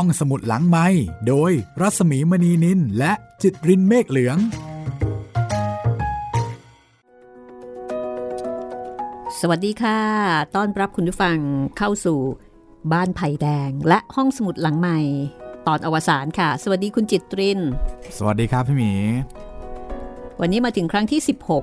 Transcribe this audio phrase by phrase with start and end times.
[0.00, 0.86] ห้องสมุดหลังไม้
[1.28, 4.38] โดยรัสมีมณีนินและจิตรินเมฆเหลือง
[9.40, 10.00] สวัสดีค่ะ
[10.56, 11.38] ต้อนรับคุณผู้ฟัง
[11.78, 12.18] เข้าสู่
[12.92, 14.98] บ้านไผ่แดง และห้องสมุดหลังใหม่
[15.66, 17.60] ตอนอวสานค่ะ สวัสดีคุณจิตริน
[18.16, 18.92] สวัสดีครับพี่หมี
[20.40, 21.20] วันนี้มาถึงครั้งที่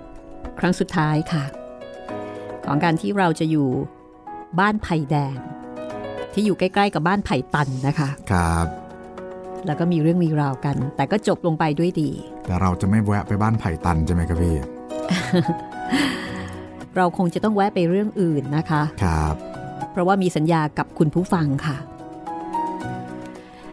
[0.09, 1.43] 16 ครั้งสุดท้ายค่ะ
[2.65, 3.69] ของการที่เราจะอยู่
[4.59, 5.37] บ้านไผ่แดง
[6.33, 8.67] ที่อยู่ใกล้ๆกับบ้านไผ่ตันนะคะครับ
[9.65, 12.09] แล้วก็มีเรื่องมีราวกัน แต่ก็จบลงไปด้วยดี
[12.45, 14.55] แต่เราจะไม่แวะไปบ้านไผ่ตันใช่ไหมครับพี่
[16.95, 19.35] เราคงจะต้องแวะไปเรื่องอื่นนะคะ ครับ
[19.91, 21.77] เพราะว่ามีสัญญากับคุณผู้ฟังค่ะ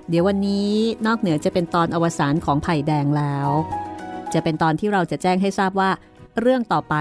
[0.08, 0.70] เดี๋ยววันนี้
[1.06, 3.48] นอกเหนือจะเป็นตอนอวสานของไผ่แดงแล้ว
[4.34, 5.90] จะเป็นตอนที่เราจะแจ้งให้ทราบว่า
[6.40, 6.94] เรื่องต่อไป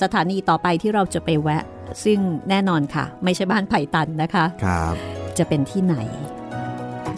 [0.00, 1.62] สถานีต่อไปที่เราจะไปแวะ
[2.04, 2.18] ซึ่ง
[2.50, 4.94] แน่นอนค่ะ ไม่ใช่บ้านไผ่ตันนะคะครับ
[5.38, 5.96] จะเป็นที่ไหน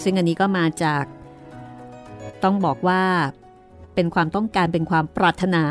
[0.02, 1.05] ซึ่งอันนี้ก็มาจาก
[2.44, 3.02] ต้องบอกว่า
[3.94, 5.64] เป็นความต้องการเป็นความปรารถนา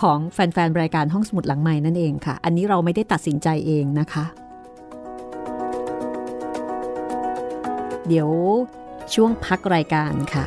[0.00, 4.24] ของแฟนๆ รายการห้องสมุดหลังใหม่นั่นเองค่ะ อันนี้เราไม่ได้ตัดสินใจเองนะคะ
[8.08, 8.28] เดี๋ยว
[9.14, 10.44] ช่วงพักรายการค่ะ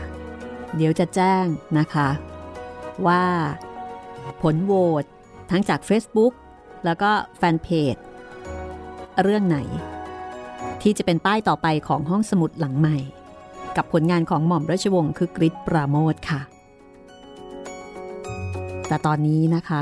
[0.75, 1.45] เดี๋ยวจะแจ้ง
[1.79, 2.09] นะคะ
[3.07, 3.23] ว่า
[4.41, 5.03] ผลโหวต
[5.51, 6.33] ทั้งจาก Facebook
[6.85, 7.95] แล้วก็แฟนเพจ
[9.23, 9.59] เรื่องไหน
[10.81, 12.97] ที่จะเป็นป้ายต่อไปของห้องสมุดหลังใหม่
[13.77, 16.41] กับผลงานของหม่อมราชวงศ์คือกริชปราโมทค่ะ
[18.87, 19.71] แต่ตอนนี้นะค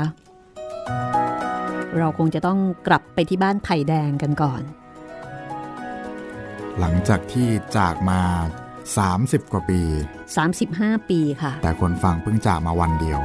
[1.98, 4.62] เราคงจะต้องกลับไปที่บ้านไผ่แดงกันก่อน
[6.78, 8.20] หลังจากที่จากมา
[8.88, 9.80] 30 กว่าปี
[10.46, 13.20] 35 ปีค่ะ แต่คนฟังเพิ่งจากมาวันเดียว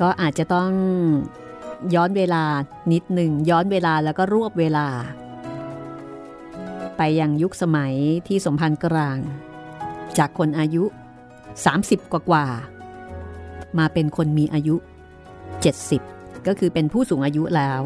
[0.00, 0.70] ก็อาจจะต้อง
[1.94, 2.44] ย้อนเวลา
[2.92, 4.86] นิดหนึ่งย้อนเวลาแล้วก็รวบเวลา
[6.96, 7.94] ไปยังยุคสมัย
[8.28, 9.18] ที่สมพันธ์กลาง
[10.18, 10.84] จากคนอายุ
[11.48, 12.46] 30 กว่ากว่า
[13.78, 14.76] มาเป็นคนมีอายุ
[15.62, 17.80] 70 ก็คือเป็นผู้สูงอายุแล้ว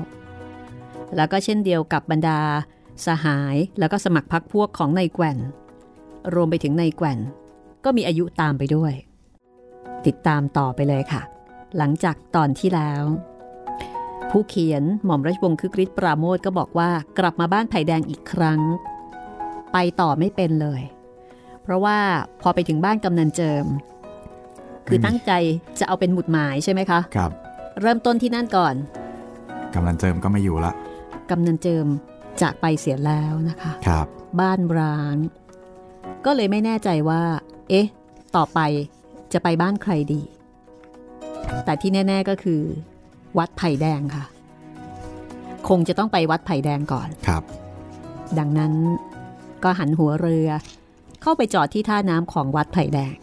[1.16, 2.40] แล้วก็เช่นเดียวกับบรรดา
[3.06, 5.38] สหายแล้วก็สมัครพักพวกของนายแกว่น
[6.34, 7.18] รวมไปถึงนายแกว่น
[7.84, 8.92] ก็มีอายุตามไปด้วย
[10.06, 11.22] ติดตามต่อไปเลยค่ะ
[11.76, 13.02] หลังจากตอนที่แล้ว
[14.30, 18.60] ผู้เขียนหม่อมราชวงศ์คึกฤทธิ์ปราโมทก็บอกว่ากลับมาบ้านไผ่แดงอีกครั้ง
[19.72, 20.82] ไปต่อไม่เป็นเลย
[21.62, 21.98] เพราะว่า
[22.42, 23.64] พอไปถึงบ้านกำนันเจิม
[24.88, 25.32] คือตั้งใจ
[25.78, 27.30] จะเอาเป็นหมุดหมายใช่ไหมคะครับ
[27.80, 28.74] เริ่มต้นที่นั่นก่อน
[29.74, 30.72] กำลังเจิมก็ไม่อยู่ละ
[31.30, 31.86] กำนันเจิม
[32.42, 34.06] จากไปเสียแล้วนะคะครับ
[34.40, 35.16] บ้านร้าง
[36.24, 37.22] ก็เลยไม่แน่ใจว่า
[37.70, 37.86] เอ๊ะ
[38.36, 38.60] ต่อไป
[39.32, 40.22] จะไปบ้านใครดี
[41.64, 42.62] แต่ที่แน่ ๆก็คือ
[43.38, 44.24] วัดไผ่แดงค่ะ
[45.68, 47.42] คงจะต้องไปวัดไผ่แดงก่อนครับ
[48.38, 48.72] ดังนั้น
[49.64, 50.48] ก็หันหัวเรือ
[51.22, 53.16] เข้าไปจอดที่ท่าน้ำของวัดไผ่แดง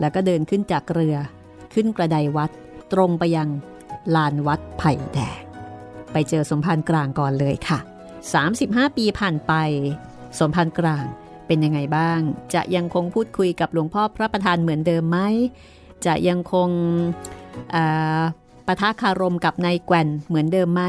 [0.00, 1.16] แล้วก็เดินขึ้นจากเรือ
[1.74, 2.50] ขึ้นกระไดวัด
[2.92, 3.48] ตรงไปยัง
[4.16, 5.40] ลานวัดไผ่แดง
[6.12, 7.78] ไปเจอสมภารกลางก่อนเลยค่ะ
[8.38, 9.52] 35 ปีผ่านไป
[10.38, 11.04] สมภารกลาง
[11.46, 12.20] เป็นยังไงบ้าง
[12.54, 15.18] จะยังคงพูดคุยกับหลวงพ่อพระประธานเหมือนเดิมไหม
[16.06, 16.68] จะยังคง
[17.74, 18.22] อ่า
[18.66, 20.82] ปะทะคารมกับนายแกว่นเหมือนเดิมไหม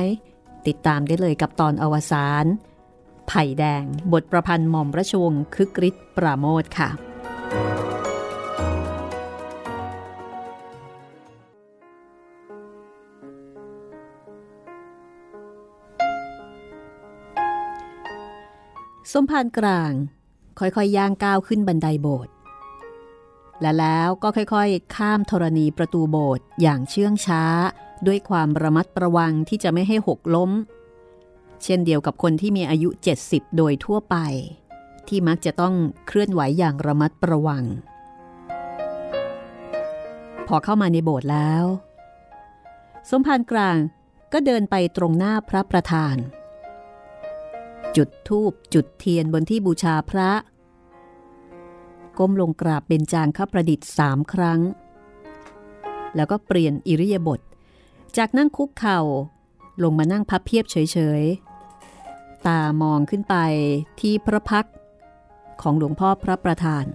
[0.68, 2.46] ติดตามได้เลยกับตอนอวสาน
[3.28, 3.84] ไผ่แดง
[4.14, 6.90] บทประพันธ์หม่อมราชวงศ์คึกฤทธิ์ปราโมทค่ะ
[19.14, 19.92] สมภารกลาง
[20.60, 22.34] ค่อยๆย่างก้าวขึ้นบันไดโบสถ์
[23.62, 27.44] และแล้วก็ค่อยๆ ข้ามธรณีประตูโบสถ์อย่างเชื่องช้า
[28.08, 30.52] ด้วยความระมัดระวังที่จะไม่ให้หกล้ม
[31.64, 32.90] เช่นเดียวกับคนที่มีอายุ
[33.24, 34.16] 70 โดยทั่วไป
[35.08, 35.76] ที่มักจะต้อง
[36.08, 37.64] เคลื่อนไหวอย่างระมัดระวัง
[40.48, 41.66] พอเข้ามาในโบสถ์แล้ว
[43.10, 43.78] สมภารกลาง
[44.34, 46.16] ก็เดินไปตรงหน้าพระประธาน
[47.96, 50.32] จุดธูปจุดเทียนบนที่บูชาพระ
[52.20, 54.62] ก้มลงกราบเบญจางคประดิษฐ์สามครั้ง
[56.16, 57.40] แล้วก็เปลี่ยนอิริยาบถ
[58.18, 59.00] จากนั่งคุกเข่า
[59.84, 63.36] ลงมานั่งพับเพียบเฉยๆ ตามองขึ้นไป
[64.00, 64.68] ที่พระพัก
[65.62, 66.86] ของหลวงพ่อพระประธาน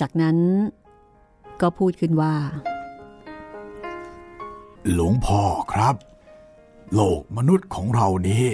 [0.00, 0.38] จากนั้น
[1.60, 2.34] ก็พูดขึ้นว่า
[4.92, 5.42] หลวงพ่อ
[5.72, 5.96] ครับ
[6.94, 8.44] โลกมนุษย์ของเรานี้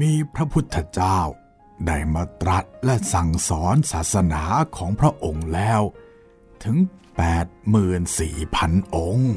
[0.00, 1.18] มีพระพุทธเจ้า
[1.86, 4.42] ได้มาตรัสและสั่งสอนศาสนา
[4.76, 5.80] ของพระองค์แล้ว
[6.64, 6.76] ถึง
[7.66, 9.32] 84,000 องค์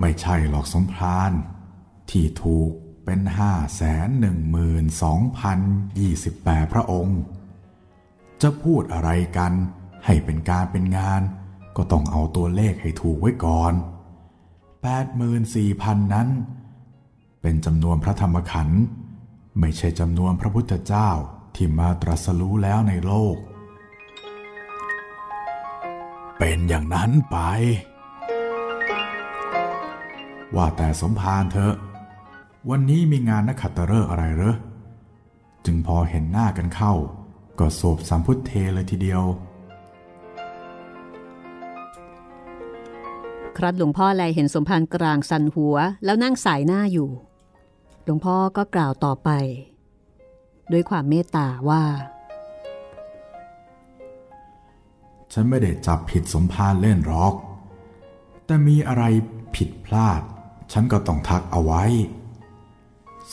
[0.00, 1.32] ไม่ใช่หรอกสมพราน
[2.10, 2.70] ที่ถูก
[3.04, 5.58] เป็นห้าแสนหนึ่งหมื่นสองพัน
[5.98, 7.20] ยี่สิบแปดพระองค์
[8.42, 9.52] จะพูดอะไรกัน
[10.04, 11.22] ให้เป็นการเป็นงาน
[11.76, 13.72] ก็ต้องเอาตัวเลขให้ถูกไว้ก่อน
[14.82, 16.28] แปดหมื่นสี่พันนั้น
[17.42, 18.82] เป็นจำนวนพระธรรมขันธ์
[19.60, 21.10] ไม่ใช่จำนวนพระพุทธเจ้า
[21.54, 23.36] ที่มาตรัสรู้แล้วในโลก
[26.38, 27.36] เป็นอย่างนั้นไป
[30.56, 31.74] ว่าแต่สมภารเถอะ
[32.70, 34.56] วันนี้มีงานนักขัตฤกษ์อะไรเหรอ
[35.64, 36.94] จึงพอเห็นหน้ากันเข้า
[37.58, 39.22] ก็โศบสัมพุทเทเลยทีเดียว
[43.56, 47.08] ครัดหลวงพ่อแลเห็นสมภารกลางสันหัวแล้วนั่งสายหน้าอยู่
[48.10, 49.30] หลวงพ่อก็กล่าวต่อไป
[50.72, 51.82] ด้วยความเมตตาว่า
[55.32, 57.34] ฉันไม่ได้จับผิดสมภารเล่นหรอก
[58.44, 59.04] แต่มีอะไร
[59.56, 60.20] ผิดพลาด
[60.72, 61.84] ฉันก็ต้องทักเอาไว้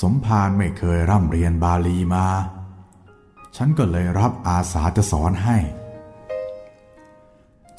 [0.02, 2.28] สมภารไม่เคยร่ำเรียนบาลีมา
[3.56, 5.58] ฉันก็เลยรับอาสาจะสอนให้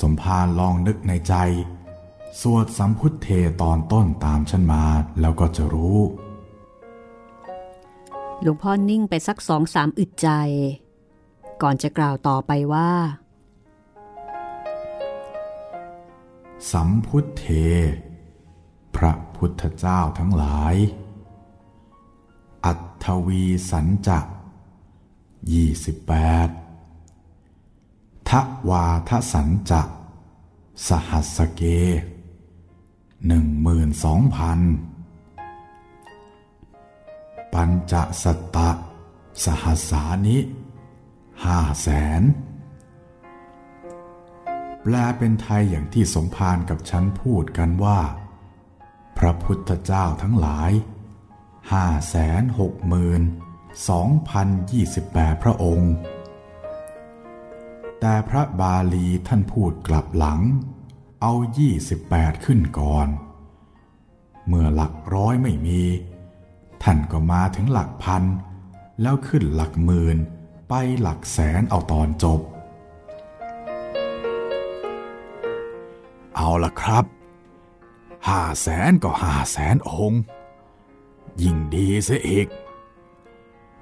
[0.03, 1.35] สมภารลองนึกในใจ
[2.41, 3.29] สวดสัมพุทธเท
[3.63, 4.85] ตอนต้นตามฉันมา
[5.21, 6.01] แล้วก็จะรู้
[8.43, 10.29] หลวงพ่อนิ่งไปสักสองสามอึดใจ
[11.63, 12.93] ก่อนจะกล่าวต่อไปว่า
[16.71, 17.45] สัมพุทเท
[18.97, 20.75] พระพุทธเจ้าทั้งหลาย
[22.65, 22.73] อั
[23.05, 24.19] ตวีสัญจะ
[25.53, 26.15] ยี่สิบแป
[26.47, 26.49] ด
[28.29, 28.31] ท
[28.69, 29.83] วาทสัญจะ
[30.87, 31.63] สหัสเก
[33.27, 34.61] หนึ่งหมื่นสองพัน
[37.55, 38.71] ปัญจสตตะ
[39.45, 40.39] สหัสสานิ
[41.45, 41.89] ห้าแส
[42.21, 42.23] น
[44.83, 48.01] แปลเป็นไทยอย่างที่สมภารกับฉันพูดกันว่า
[49.19, 50.73] พระพุทธเจ้าทั้งหลาย
[51.73, 53.23] ห้าแสนหกหมื่น
[53.89, 55.93] สองพันยี่สิบแปดพระองค์
[58.01, 60.41] แต่พระบาลีท่านพูดกลับหลัง
[61.23, 63.09] เอายี่สิบแปดขึ้นก่อน
[64.47, 65.83] เมื่อหลักร้อยไม่มี
[66.83, 68.23] ท่านก็มาถึงหลักพัน
[69.03, 70.17] แล้วขึ้นหลักหมื่น
[70.69, 72.41] ไปหลักแสนเอาตอนจบ
[76.37, 77.05] เอาละครับ
[78.29, 80.23] ห้าแสนก็ห้าแสนองค์
[81.43, 82.47] ยิ่งดีเสียอีก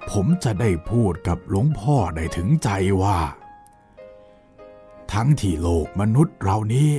[0.09, 2.69] ผมจะได้พูดกับหลวงพ่อได้ถึงใจ
[3.03, 3.19] ว่า
[5.13, 6.91] ทั้งที่โลกมนุษย์เรานี้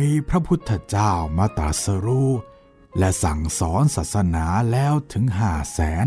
[0.00, 2.30] มีพระพุทธเจ้ามาตรัสรู้
[2.98, 6.06] และสั่งสอนศาสนาแล้วถึงห้าแสน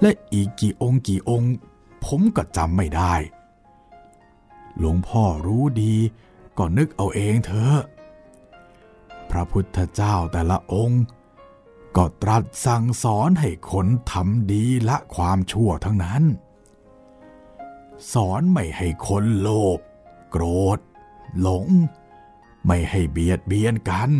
[0.00, 1.54] และอีกกี่องค์กี่องค์
[2.04, 3.14] ผมก็จำไม่ได้
[4.78, 5.94] หลวงพ่อรู้ดี
[6.58, 7.78] ก็นึกเอาเองเถอะ
[9.30, 11.02] พระพุทธเจ้าแต่ละองค์
[11.96, 16.22] ก็ตรัสสั่งสอนให้คนทำดีละความชั่วทั้งนั้น
[18.12, 19.78] สอนไม่ให้คนโลภ
[20.30, 20.44] โกร
[20.76, 20.78] ธ
[21.40, 21.66] หลง
[22.66, 24.10] ไม่ให้เบียดเบียนกัน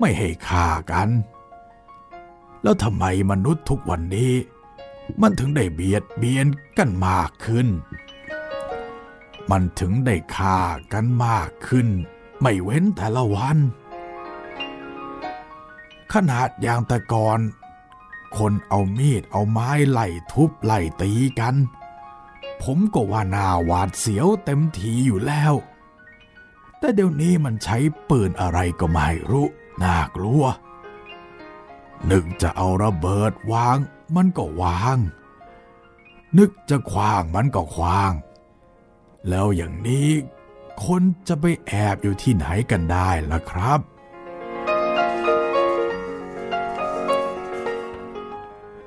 [0.00, 1.08] ไม่ให้ฆ่ากัน
[2.62, 4.32] แล้วทำไมมนุษย์ทุกวันนี้
[5.22, 6.46] มันถึงได้เบียดเบียน
[6.78, 7.68] กันมากขึ้น
[9.50, 10.58] มันถึงได้ฆ่า
[10.92, 11.88] กันมากขึ้น
[12.42, 13.58] ไม่เว้นแต่ละวัน
[16.12, 17.40] ขนาดอย่างแต่ก่อน
[18.38, 21.54] คนเอามีดเอาไม้ไล่ทุบไล่ตีกัน
[22.62, 25.52] ผมก็ว่าน่าหวาดเสียวเต็มทีอยู่แล้ว
[26.78, 29.46] แต่เดี๋ยวนี้มันใช้ปืนอะไรก็ไม่รู้
[29.82, 30.44] น่ากลัว
[32.10, 33.76] นึกจะเอาระเบิดวาง
[34.16, 34.98] มันก็วาง
[36.38, 38.12] นึกจะคว้างมันก็คว้าง
[39.28, 40.08] แล้วอย่างนี้
[40.84, 43.80] คนจะไปแอบอยู่ที่ไหนกันได้ล่ะครับ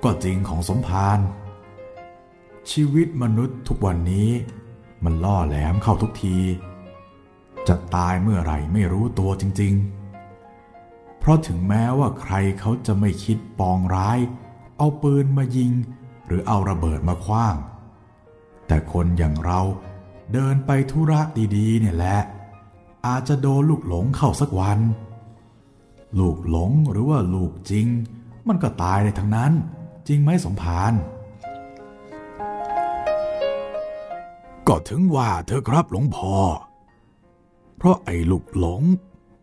[0.03, 1.19] ก็จริงของสมภาร
[2.71, 4.29] ชีวิตมนุษย์ทุกวันนี้
[5.03, 6.37] มันล่อแหลมเข้าทุกที
[7.67, 10.02] จะตายเมื่อไหร่ไม่รู้ตัวจริง ๆ
[11.23, 14.19] เพราะถึงแม้ว่าใครเขาจะไม่คิดปองร้าย
[14.77, 15.71] เอาปืนมายิง
[16.27, 17.55] หรือเอาระเบิดมาคว้าง
[18.67, 19.61] แต่คนอย่างเรา
[20.33, 21.21] เดินไปธุระ
[21.55, 22.19] ดีๆ เนี่ยแหละ
[23.05, 24.79] อาจจะโดนลูกหลงเข้าสักวัน
[26.19, 27.87] ลูกหลงหรือว่าลูกจริง
[28.47, 29.51] มันก็ตายได้ทั้งนั้น
[30.07, 30.93] จริงไหมสมภาร
[34.67, 36.37] ก็ถึงว่าเธอครับหลวงพ่อ
[37.77, 38.81] เพราะไอ้ลูกหลง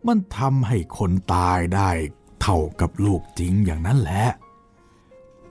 [0.07, 1.89] มันทำให้คนตายได้
[2.41, 4.25] เท่ากับลูกจริงอย่างนั้นแหละ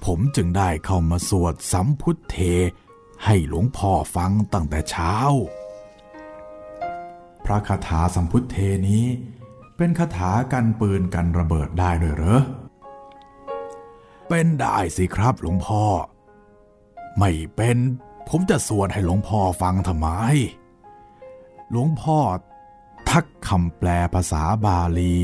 [0.05, 2.37] ผมจึงได้เข้ามาสวดสัมพุทเท
[3.25, 5.15] ให้หลวงพ่อฟังตั้งแต่เช้า
[7.45, 8.57] พระคาถาสัมพุทเท
[8.89, 9.07] นี้
[9.77, 12.43] เป็นคาถากันปืนกันระเบิดได้ด้วยเหรอ
[14.29, 15.85] เป็นได้สิครับหลวงพ่อ
[17.19, 17.79] ไม่เป็น
[18.29, 20.09] ผมจะสวดให้หลวงพ่อฟังทำไม
[21.71, 22.19] หลวงพ่อ
[23.09, 25.17] ทักคำแปลภาษาบาลี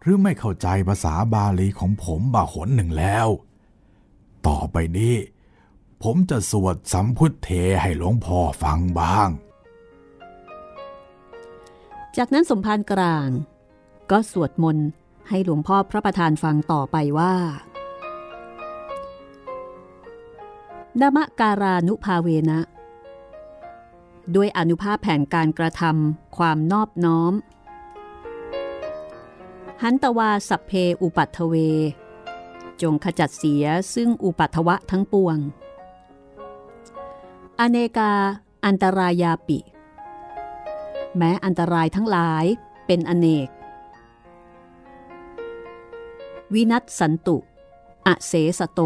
[0.00, 3.28] หรือไม่เข้าใจภาษาบาลีของผมบาหนหนึ่งแล้ว
[4.46, 5.14] ต่อไปนี้
[6.02, 7.48] ผมจะสวดสัมพุทธเท
[7.82, 9.28] ให้หลวงพ่อฟังบ้าง
[12.16, 13.28] จากนั้นสมภารกลาง
[14.10, 14.86] ก็สวดมนต์
[15.28, 17.34] ให้หลวงพ่อพระประธานฟังต่อไปว่า
[21.00, 22.60] นมการานุภาเวนะ
[24.34, 27.32] ด้วยอนุภาพแผนการกระทำความนอบน้อม
[29.82, 31.54] หันตวาสัพเพอุปัตเว
[32.82, 33.64] จงขจัดเสีย
[33.94, 35.38] ซึ่งอุปัตวะทั้งปวง
[37.60, 38.12] อเนกา
[38.64, 39.58] อันตรายาปิ
[41.16, 42.44] แม้อันตรายทั้งหลาย
[42.86, 43.48] เป็นอเนก
[46.54, 47.36] วินัตสันตุ
[48.06, 48.80] อเสสโต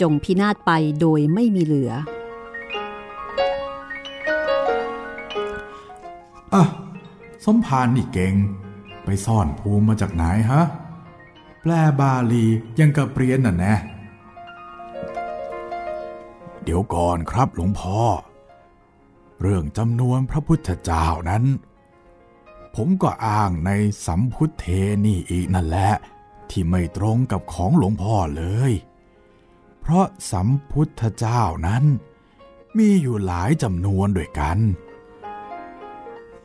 [0.00, 1.92] จงพินาศไปโดยไม่มีเหลือ
[6.54, 6.64] อะ
[7.44, 8.34] สมภารนี่เก่ง
[9.04, 10.62] ไปซ่อนภูมิมาจากไหนฮะ
[11.60, 12.44] แปลบาลี
[12.78, 13.74] ยังกระเปรียนน่ะแน่
[16.62, 18.00] เดี๋ยวก่อนครับหลวงพ่อ
[19.40, 21.44] เรื่องจำนวนพระพุทธเจ้านั้น
[22.74, 23.70] ผมก็อ้างใน
[24.06, 24.66] สัมพุทธเท
[25.06, 25.90] นี่อีกนั่นแหละ
[26.50, 28.72] ที่ไม่ตรงกับของหลวงพ่อเลย
[29.80, 31.84] เพราะสัมพุทธเจ้านั้น
[32.78, 34.58] มีอยู่หลายจำนวนด้วยกัน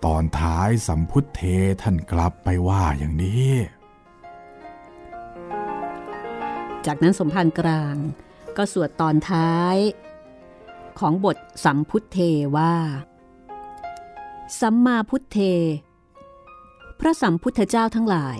[0.05, 1.41] ตอนท้ายสัมพุทเท
[1.81, 3.51] ท่านกลับไปว่าอย่างนี้
[6.85, 7.95] จากนั้นสมภารกลาง
[8.57, 9.77] ก็สวดตอนท้าย
[10.99, 12.19] ของบทสัมพุทเท
[12.57, 12.73] ว่า
[14.61, 15.39] สัมมาพุทเท
[16.99, 18.37] พระสัมพุทธเจ้าทั้งหลาย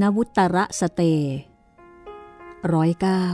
[0.00, 1.02] นวุตระสเต
[2.72, 3.24] ร้อยเก้า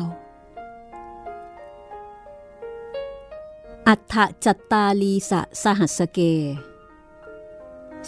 [3.91, 6.21] อัฏฐจัตตาลีสะสหัสเก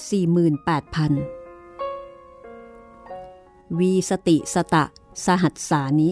[0.09, 1.13] สี่หมื่นแปดพัน
[3.79, 4.85] วีสติสตะ
[5.27, 6.11] สหัสสานิ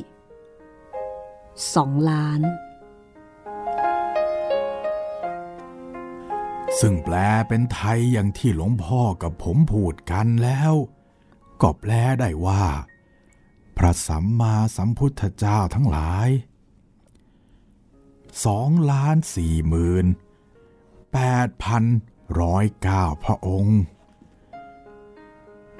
[1.75, 2.41] สองล้าน
[6.81, 7.17] ซึ่งแปล
[7.49, 10.75] เป็นไทยอย่างที่หลวงพ่อกับผมพูดกันแล้ว
[11.63, 12.65] ก็แปลได้ว่า
[13.77, 16.29] พระสัมมาสัมพุทธเจ้าทั้งหลาย
[18.45, 20.07] สองล้านสี่หมื่น
[21.12, 21.85] แปดพัน
[22.40, 23.78] ร้อยเก้าพระองค์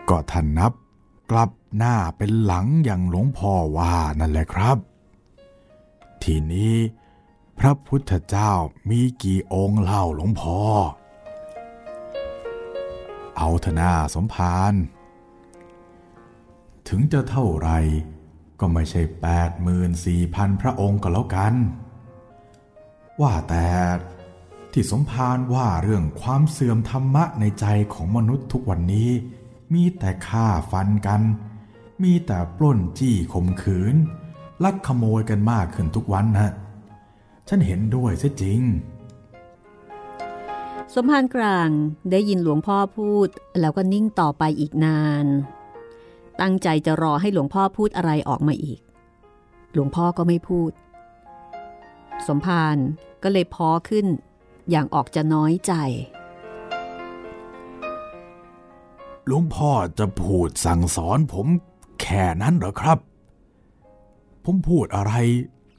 [0.08, 0.72] ก็ท่านนับ
[1.30, 4.76] กลับหน้าเป็นหลังอย่างหลวงพ่อว่านั่นแหละครับ
[6.22, 6.75] ทีนี้
[7.58, 8.52] พระพุทธเจ้า
[8.90, 10.60] มีกี่องค์เล่าหลวงพ่อ
[13.38, 14.75] เอาธนาสมภาร
[16.88, 17.70] ถึงจะเท่าไร
[18.60, 21.54] ก็ไม่ใช่แปดหมื่นสี่พันพระองค์ก็แล้วกัน
[23.20, 23.68] ว่าแต่
[24.73, 29.11] ที่สมภารว่าเรื่องความเสื่อมธรรมะในใจของมนุษย์ทุกวันนี้
[29.75, 31.23] มีแต่ฆ่าฟันกัน
[32.02, 33.94] มีแต่ปล้นจี้ข่มขืน
[34.64, 36.52] ลักขโมยกันมากขึ้นทุกวันนะ
[37.49, 38.61] ฉันเห็นด้วยเสียจริง
[40.94, 41.70] สมภารกลาง
[42.11, 43.28] ได้ยินหลวงพ่อพูด
[43.61, 45.26] แล้วก็นิ่งต่อไปอีกนาน
[46.40, 48.80] ตั้งใจจะรอให้หลวงพ่อพูดอะไรออกมาอีก
[49.73, 50.70] หลวงพ่อก็ไม่พูด
[52.26, 52.76] สมภาร
[53.23, 54.06] ก็เลยพอขึ้น
[54.70, 55.73] อย่างออกจะน้อยใจ
[59.26, 61.46] หลวงพ่อจะพูดสั่งสอนผม
[62.00, 62.99] แค่นั้นเหรอครับ
[64.44, 65.12] ผมพูดอะไร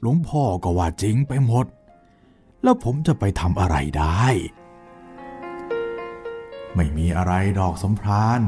[0.00, 1.66] หลวงพ่อก็ว่าจริงไปหมด
[2.62, 4.24] แล้วผมจะไปทำอะไรได้
[6.74, 8.40] ไม่มีอะไรดอกสมพาน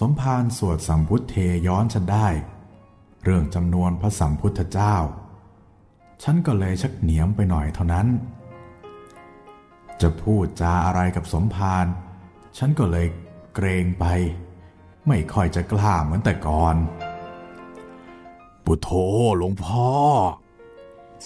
[0.00, 1.34] สมภารสวดสัมพุทเท
[1.66, 2.28] ย้อนฉันได้
[3.22, 4.96] เรื่องจำนวนพระสัมพุทธเจ้า
[6.22, 8.06] ฉันก็เลยชักเหนียมไปหน่อยเท่านั้น
[10.00, 11.86] จะพูดจาอะไรกับสมภาร
[12.58, 13.06] ฉันก็เลย
[13.54, 14.04] เกรงไป
[15.08, 16.76] ไม่ค่อยจะกล้าเหมือนแต่ก่อน
[18.64, 18.88] ปุโธ
[19.36, 19.90] หลวงพ่อ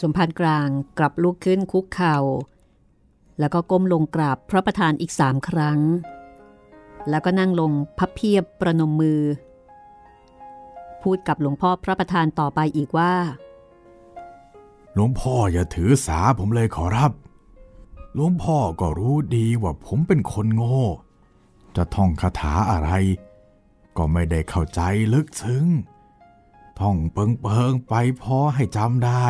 [0.01, 0.69] สมภารกลาง
[0.99, 2.19] กลับลุกขึ้นคุกเข่า
[3.39, 5.81] แล้วก็ก้มลงกราบพระประธานอีกสามครั้ง
[7.09, 9.23] แล้วก็นั่งลงพับเพียบประนมมือ
[11.03, 13.15] พูดกับหลวงพ่อพระประธานต่อไปอีกว่า
[14.95, 17.13] หลวงพ่ออย่าถือสาผมเลยขอรับ
[18.15, 20.81] หลวงพ่อก็รู้ดีว่าผมเป็นคนโง่
[21.77, 22.91] จะท่องคาถาอะไร
[23.97, 24.81] ก็ไม่ได้เข้าใจ
[25.13, 25.67] ลึกซึ้ง
[26.81, 29.27] ท่องเปิงเปิงไปพอให้จำได้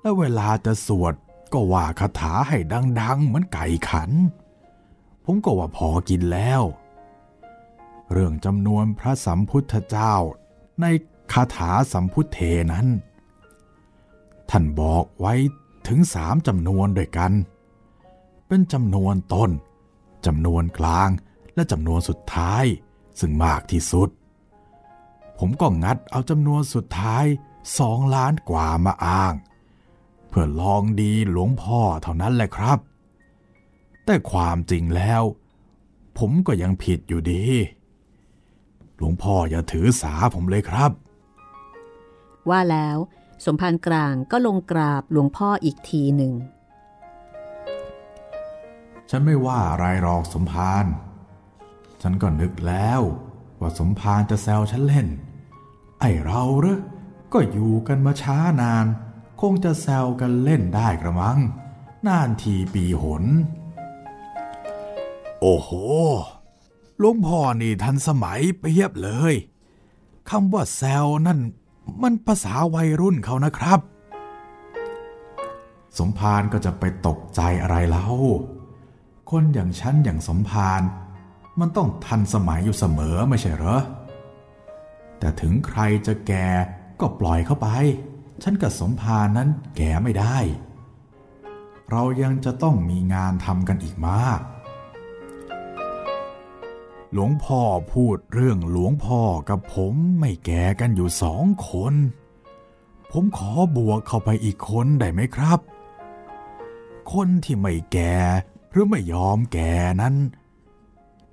[0.00, 1.14] แล้วเวลาจะสวด
[1.52, 2.58] ก็ว่าคาถาให้
[3.00, 4.10] ดังๆ เหมือนไก่ขัน
[5.24, 6.62] ผมก็ว่าพอกินแล้ว
[8.12, 10.14] เรื่องจำนวนพระสัมพุทธเจ้า
[10.80, 10.84] ใน
[11.32, 12.38] คาถาสัมพุทเท
[12.72, 12.86] นั้น
[14.50, 15.34] ท่านบอกไว้
[15.88, 17.32] ถึงสามจำนวนด้วยกัน
[18.46, 19.50] เป็นจำนวนต้น
[20.26, 21.08] จำนวนกลาง
[21.54, 22.64] และจำนวนสุดท้าย
[23.20, 24.08] ซึ่งมากที่สุด
[25.38, 27.24] ผมก็งัดเอาจำนวนสุดท้าย
[27.78, 29.34] สองล้านกว่ามาอ้าง
[30.28, 32.78] เพื่อลองดีหลวงพ่อเท่านั้นแหละครับ
[34.04, 35.22] แต่ความจริงแล้ว
[36.18, 37.44] ผมก็ยังผิดอยู่ดี
[38.96, 40.90] หลวงพ่ออย่าถือสาผมเลยครับ
[42.48, 42.98] ว่าแล้ว
[43.44, 46.32] สมภารกลางก็ลงกราบหลวงพ่ออีกทีหนึ่ง
[49.10, 50.84] ฉันไม่ว่าอะไรหรอกสมภาร
[52.02, 53.00] ฉันก็นึกแล้ว
[53.60, 55.08] ว่าสมภารจะแซวฉันเล่น
[56.00, 56.78] ไอเราเหรอ
[57.32, 58.86] ก็อยู่กันมาช้านาน
[59.40, 61.38] คงจะแซวกันเล่นได้กระมัง
[62.06, 63.24] นานทีปีหน
[65.40, 65.70] โอ้โห
[66.98, 69.34] หลวงพ่อนี่ทันสมัยเปียบเลย
[70.30, 71.40] คำว่าแซวนั่น
[72.02, 73.80] มันภาษาวัยรุ่นเขานะครับ
[75.98, 78.06] สมภารก็จะไปตกใจอะไรเล่า
[79.30, 80.82] คนอย่างฉันอย่างสมภาร
[81.60, 83.80] มันต้องทันสมัยอยู่เสมอไม่ใช่เหรอ
[85.18, 86.46] แต่ถึงใครจะแก่
[87.00, 87.68] ก็ปล่อยเข้าไป
[88.42, 90.38] ฉันกับสมภารนั้นแก่ไม่ได้
[91.90, 94.40] เรายังจะต้องมีงานทำกันอีกมาก
[97.12, 97.62] หลวงพ่อ
[97.92, 101.94] พูดเรื่องหลวงพ่อกับผมไม่แก่กันอยู่สองคน
[103.12, 105.60] ผมขอบวกเข้าไปอีกคนได้ไหมครับ
[107.12, 108.16] คนที่ไม่แก่
[108.70, 110.14] หรือไม่ยอมแก่นั้น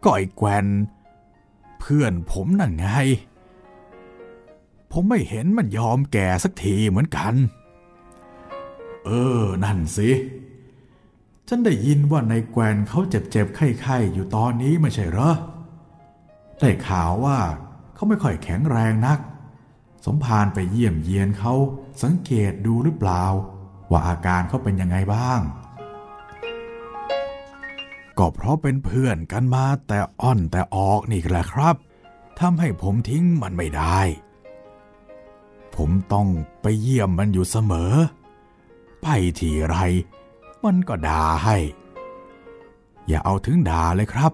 [0.03, 0.65] ก็ไอ้แกวน
[1.79, 2.87] เพื่อนผมนั่นไง
[4.91, 7.33] ผมไม่เห็นมันยอมแก่สักทีเหมือนกัน
[9.05, 9.09] เอ
[9.41, 10.09] อ นั่นสิ
[11.47, 15.31] ฉันได้ยินว่าในแกวนเขาเจ็บๆไข้ๆอยู่ตอนนี้ไม่ใช่เหรอ
[16.59, 17.39] ได้ข่าวว่า
[17.93, 19.19] เขาไม่ค่อยแข็งแรงนัก
[20.05, 21.53] สมภารไปเยี่ยมเยียนเขา
[22.03, 23.23] สังเกตดูหรือเปล่า
[23.91, 25.39] ว่าอาการเขาเป็นยังไงบ้าง
[28.17, 31.75] ก็เพราะเป็นเพื่อนกันมาแต่อ่อนแต่ออกนี่แหละครับ
[32.39, 33.99] ทำให้ผมทิ้งมันไม่ได้
[35.75, 36.27] ผมต้อง
[36.61, 37.93] ไปเยี่ยมมันอยู่เสมอ
[39.01, 39.07] ไป
[39.39, 39.77] ทีไร
[40.63, 41.57] มันก็ด่าให้
[43.07, 44.31] อย่าเอาถึงด่าเลยครับ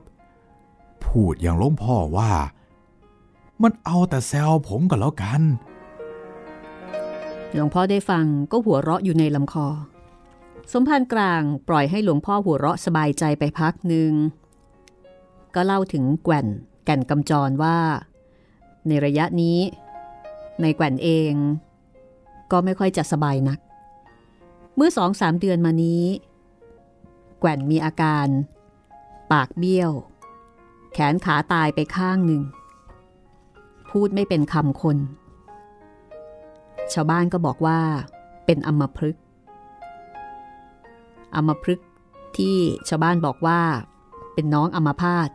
[1.08, 2.32] พูดอย่างล้มพ่อว่า
[3.62, 5.42] มันเอาแต่แซวผมก็แล้วกัน
[7.52, 9.68] หลวงพ่อได้ฟังก็หัวเราะอยู่ในลำคอ
[10.72, 14.12] สมภารกลางปล่อยให้หลวงพ่อหัวเราะสบายใจไปพักหนึ่ง
[15.56, 16.48] ก็เล่าถึงแก่น
[16.86, 17.78] แก่นกำจรว่า
[18.88, 19.60] ในระยะนี้
[20.62, 21.34] ในแก่นเอง
[22.52, 23.60] ก็ไม่ค่อยจะสบายนัก
[24.76, 26.04] เมื่อสองสามเดือนมานี้
[27.40, 28.28] แก่นมีอาการ
[29.32, 29.92] ปากเบี้ยว
[30.94, 32.42] แขนขาตายไปข้างหนึ่ง
[33.90, 34.98] พูดไม่เป็นคำคน
[36.94, 37.80] ชาวบ้านก็บอกว่า
[38.46, 39.18] เป็นอัมพฤก
[41.36, 41.82] อัมพฤก
[42.38, 42.56] ที่
[42.90, 43.62] ชาวบ้านบอกว่า
[44.34, 45.30] เป็นน้องอมพาต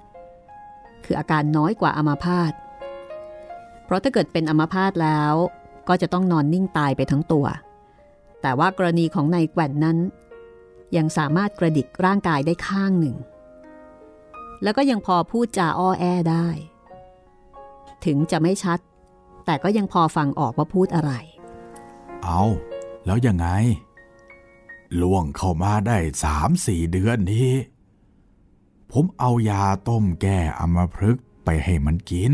[1.05, 2.53] คืออาการน้อยกว่าอมพาต
[3.85, 5.35] เพราะถ้าเกิดเป็นอมพาตแล้ว
[5.89, 7.47] ก็จะต้องนอนนิ่งตายไปทั้งตัว
[8.43, 9.99] แต่ว่ากรณีของนายแก่นนั้น
[10.97, 13.17] ยังสามารถกระดิกร่างกายได้ข้างหนึ่ง
[14.63, 16.49] แล้วก็ยังพอพูดจาอ้อแอได้
[18.05, 18.79] ถึงจะไม่ชัด
[19.45, 21.13] แต่ก็ยังพอฟังออกว่าพูดอะไร
[22.23, 22.43] เอา
[23.07, 23.49] แล้วยังไง
[25.01, 27.51] ล่วงเข้ามาได้สามสี่เดือนนี้
[28.93, 32.33] ผมเอายาต้มแก้อมพฤกไปให้มันกิน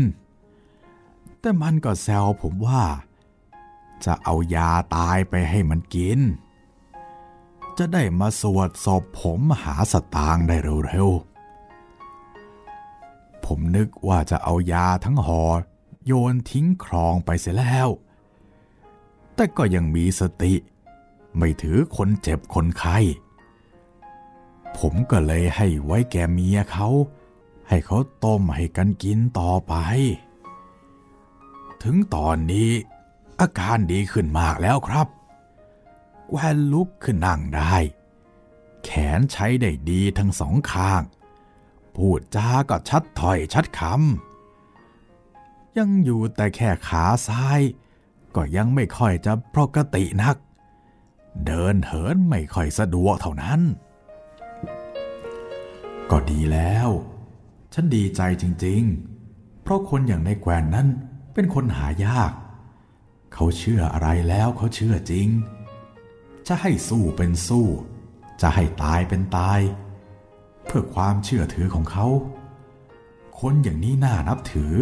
[1.39, 2.83] แต่มันก็แซวผมว่า
[4.05, 6.19] จะเอายาตายไปให้มันกิน
[7.77, 11.34] จะได้มาสวดศพผมหาสตางได้เร็วๆ
[13.45, 15.41] ผมนึกว่าจะเอายาทั้งหอ
[16.05, 17.89] โยนทิ้งคลองไปเสียแล้ว
[19.35, 20.53] แต่ก็ยังมีสติ
[21.37, 22.97] ไม่ถือคนเจ็บคนไข้
[24.77, 26.89] ผมก็เลยให้ไว้แก่เมียเขา
[27.69, 29.73] ให้เขาต้มให้กันกินต่อไป
[31.83, 32.71] ถึงตอนนี้
[33.39, 35.07] อาการดีขึ้นมากแล้วครับ
[36.29, 37.75] แวนลุกขึ้นนั่งได้
[38.83, 41.01] แขนใช้ได้ดีทั้งสองข้าง
[41.97, 47.61] พูดจาก็ชัดถ้อยชัดคำยังอยู่แต่แค่ขาซ้าย
[48.35, 50.35] ก็ยังไม่ค่อยจะปกตินัก
[51.45, 53.61] เดินเหินไม่ค่อยสะดวกเท่านั้น
[56.11, 56.89] ก็ดีแล้ว
[57.73, 58.81] ฉันดีใจจริง
[59.23, 60.87] ๆ เพราะคนอย่างในแกวนนั้น
[61.33, 62.31] เป็นคนหายาก
[63.33, 65.27] เขาเชื่ออะไรแล้วเขาเชื่อจริง
[66.47, 67.67] จะให้สู้เป็นสู้
[68.41, 69.59] จะให้ตายเป็นตาย
[70.65, 72.07] เพื่อความเชื่อถือของเขา
[73.39, 74.73] คนอย่างนี้น่านับถือ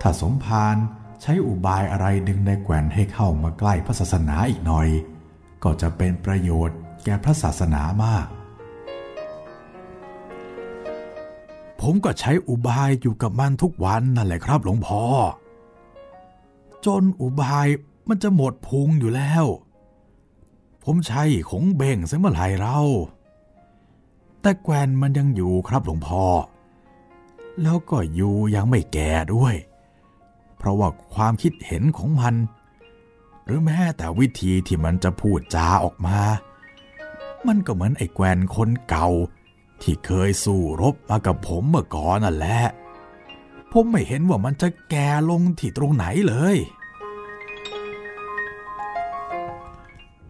[0.00, 0.76] ถ้าสมภาร
[1.22, 4.88] ใช้อุบายอะไรดึงในแกว่นให้เข้ามาใกล้พระศาสนาอีกหน่อย
[5.64, 8.26] ก็จะเป็นประโยชน์แก่พระศาสนามาก
[11.80, 15.02] ผมก็ใช้อุบายอยู่กับมันทุกวันนั่นแหละครับหลวงพ่อ
[16.86, 17.66] จนอุบาย
[18.08, 19.44] มันจะหมดพุงอยู่แล้ว
[20.84, 22.78] ผมใช้ของเบ่งเสียเมื่อไหร่เรา
[24.40, 26.24] แต่แกวนมันยังอยู่ครับหลวงพ่อ
[27.62, 29.54] แล้วก็อยู่ยังไม่แก่ด้วย
[30.56, 32.34] เพราะว่าความคิดเห็นของมัน
[33.44, 36.18] หรือแม้แต่วิธีที่มันจะพูดจาออกมา
[37.46, 39.08] มันก็เหมือนไอ้แกวนคนเก่า
[39.82, 42.60] ที่เคยสู้รบมากับผมเมื่อก่อนนั่นแหละ
[43.72, 46.56] ผมไม่เห็นว่ามันจะแก่ลงที่ตรงไหนเลย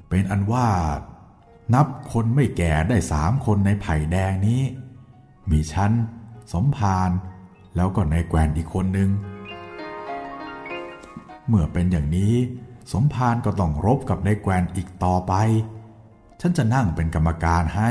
[0.08, 0.68] เป็นอันว่า
[1.74, 4.62] นับคนไม่แก่ได้สามคนในไผ่แดงนี้
[5.50, 5.92] มีชั้น
[6.52, 7.10] สมภาร
[7.76, 9.10] แล้วก็ในแกวนอีกคนหนึ่ง
[11.48, 12.34] เมื่อเป็นอย่างนี้
[12.92, 15.34] สมภารก็ต้องรบกับในแกวนอีกต่อไป
[16.40, 17.90] ฉันจะนั่งเป็นกรรมการให้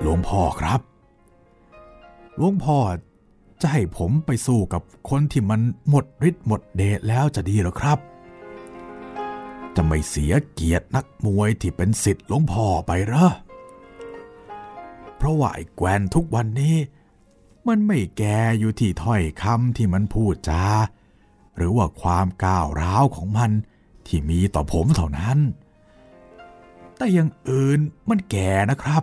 [0.00, 0.80] หลวงพ่อครับ
[2.36, 2.78] หลวงพ่อ
[3.60, 7.98] จะให้ผมไปสู้กับคนที่มันหมดฤทธิ์หมดเดชแล้วจะดีหรอครับ
[9.76, 13.28] จะไม่เสียเกียรตินักมวยที่เป็นสิทธิ์หลวงพ่อไปหรอ
[15.16, 16.76] เพราะว่าไอ้แกวนทุกวันนี้
[17.68, 20.64] มันไม่แก่อยู่ที่ถ้อยคำที่มันพูดจา
[21.56, 23.50] หรือว่าความก้าวร้าวของมัน
[24.06, 25.38] ที่มีต่อผมเท่านั้น
[26.96, 29.02] แต่อย่างอื่นมันแก่นะครับ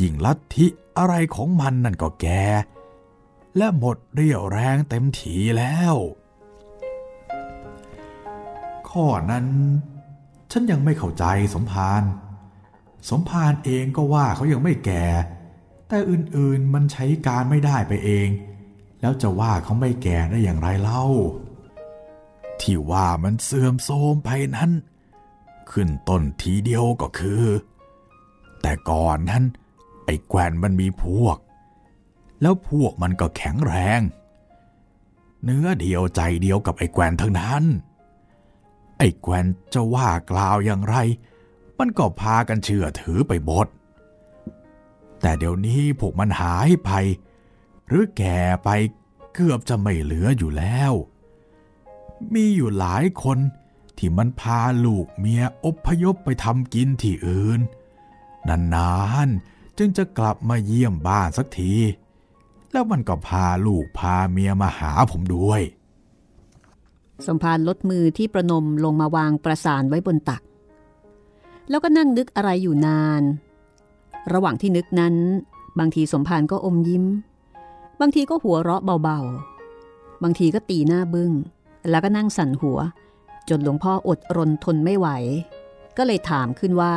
[0.00, 0.66] ยิ่งลัทธิ
[0.98, 2.44] อะไรของมันนั่นก็แก่
[3.56, 5.94] และหมดเรี่ยวแรงเต็มทีแล้ว
[8.90, 9.46] ข้อนั้น
[10.50, 11.24] ฉันยังไม่เข้าใจ
[11.54, 12.02] สมภาร
[13.10, 15.04] สมภารเองก็ว่าเขายังไม่แก่
[15.88, 18.28] แต่อื่นๆมันใช้การไม่ได้ไปเอง
[19.00, 21.04] แล้วจะว่าเขาไม่แก่ได้อย่างไรเล่า
[22.60, 24.70] ที่ว่ามันเสื่อมโทรมไปนั้น
[25.70, 27.44] ขึ้นต้นทีเดียวก็คือ
[28.62, 29.44] แต่ก่อนนั้น
[30.04, 31.36] ไอ้แกวนมันมีพวก
[32.42, 34.00] แล้วพวกมันก็แข็งแรง
[35.44, 37.64] เนื้อเดียวใจเดียวกับไอ้แกวนทั้งนั้น
[38.98, 40.96] ไอ้แกวนจะว่ากล่าวอย่างไร
[41.78, 43.66] มันก็พากันเชื่อถือไปหมด
[45.20, 46.90] แต่เดี๋ยวนี้พวกมันหายไป
[47.86, 48.70] หรือแก่ไป
[49.34, 50.92] เกือบจะไม่เหลืออยู่แล้ว
[52.34, 53.38] มีอยู่หลายคน
[53.98, 57.60] ที่มันพาลูกเมียอบพยพไปทำกินที่อื่น
[58.48, 58.92] นา
[59.26, 61.74] นๆจึงจะกลับมาเยี่ยมบ้านสักที
[62.72, 65.62] แล้วมันก็พาลูกพาเมียมาหาผมด้วย
[67.26, 70.42] สมภารลดมือที่ประนมลงมาวางประสานไว้บนตัก
[71.70, 73.22] แล้วก็นั่งนึกอะไรอยู่นาน
[74.32, 75.14] ระหว่างที่นึกนั้น
[75.78, 77.04] บางทีสมภารก็อมยิ้ม
[78.00, 81.32] บางทีก็หัวเราะเบาๆ บางทีก็ตีหน้าบึง้ง
[81.90, 82.78] แล้วก็นั่งสั่นหัว
[83.48, 85.08] จนหลวงพ่ออดรนทนไม่ไหว
[85.96, 86.94] ก็เลยถามขึ้นว่า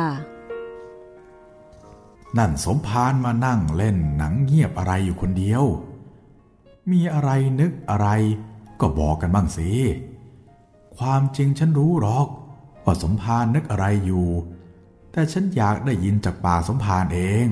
[2.38, 5.64] นั่นสมภารมานั่งเล่นหนังเงียบอะไรอยู่คนเดียว
[6.90, 7.30] มีอะไร
[7.60, 8.08] นึกอะไร
[8.80, 9.68] ก็บอกกันบ้างสิ
[10.98, 12.26] ความจริงฉันรู้หรอก
[12.84, 14.28] ว่าสมภารนึกอะไรอยู่
[15.12, 17.46] แต่ฉันอยากได้ยินจากปากสมภารเอง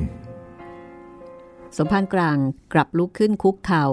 [1.76, 2.38] สมภารกลาง
[2.72, 3.86] กลับลุกขึ้นคุกเข่า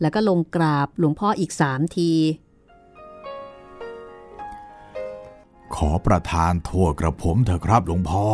[0.00, 2.12] แล้วก็ลงกราบหลวงพ่ออีกสามที
[5.74, 8.26] ขอประทานโทษกระผมเถอะครับหลวงพ่อ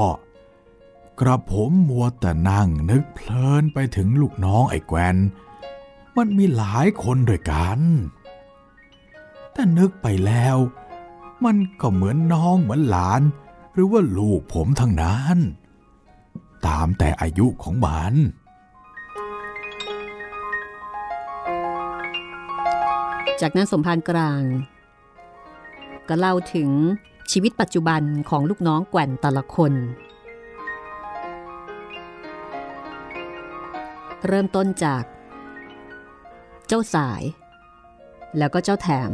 [1.21, 5.17] กระผมมัวแต่นั่งนึกเพลินไปถึงลูกน้องไอ้แกวน
[6.17, 7.81] มันมีหลายคนด้วยกัน
[9.59, 10.57] แต่นึกไปแล้ว
[11.45, 13.23] มันก็เหมือนน้องเหมือนหลาน
[13.73, 15.39] หรือว่าลูกผมทั้งนั้น
[16.67, 18.15] ตามแต่อายุของมัน
[23.41, 24.43] จากนั้นสมภารกลาง
[26.09, 26.71] ก็เล่าถึง
[27.33, 29.73] ชีวิตปัจจุบันของลูกน้องแกว่นแต่ละคน
[34.27, 35.03] เริ่มต้นจาก
[36.67, 37.23] เจ้าสาย
[38.39, 39.11] แล้วก็เจ้าแถม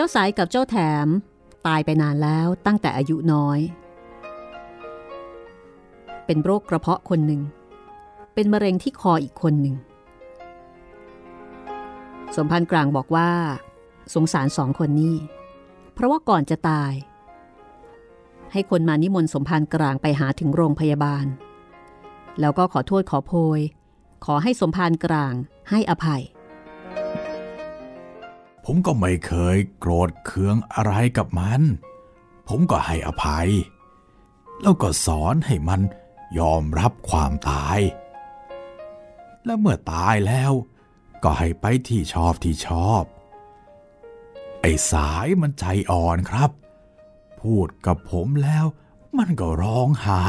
[0.00, 1.06] จ้าสายกับเจ้าแถม
[1.66, 3.60] ตายไปนานแล้วตั้งแต่อายุน้อย
[6.26, 7.42] เป็นโรคกระเพาะคนหนึ่ง
[8.34, 9.76] เป็นมะเร็งที่คออีกคนหนึ่ง
[12.36, 13.30] สมพันธ์กลางบอกว่า
[14.14, 15.16] สงสารสองคนนี้
[15.94, 16.92] เพราะว่าก่อนจะตาย
[18.52, 21.26] ให้คนมานิมนต์สมพันธ์กลางไปหาถึงโรงพยาบาล
[22.40, 23.60] แล้วก็ขอโทษขอโพย
[24.24, 25.34] ขอให้สมพันธ์กลาง
[25.70, 26.22] ให้อภัย
[28.70, 31.60] ผมก็ไม่เคยโกรธเคืองอะไรกับมัน
[32.48, 33.50] ผมก็ให้อภัย
[34.60, 35.80] แล้วก็สอนให้มัน
[36.38, 37.78] ยอมรับความตาย
[39.44, 40.52] และเมื่อตายแล้ว
[41.22, 43.02] ก็ให้ไปที่ชอบที่ชอบ
[44.60, 46.50] ไอ้สายมันใจอ่อนครับ
[47.40, 48.66] พูดกับผมแล้ว
[49.18, 50.26] มันก็ร้องไห้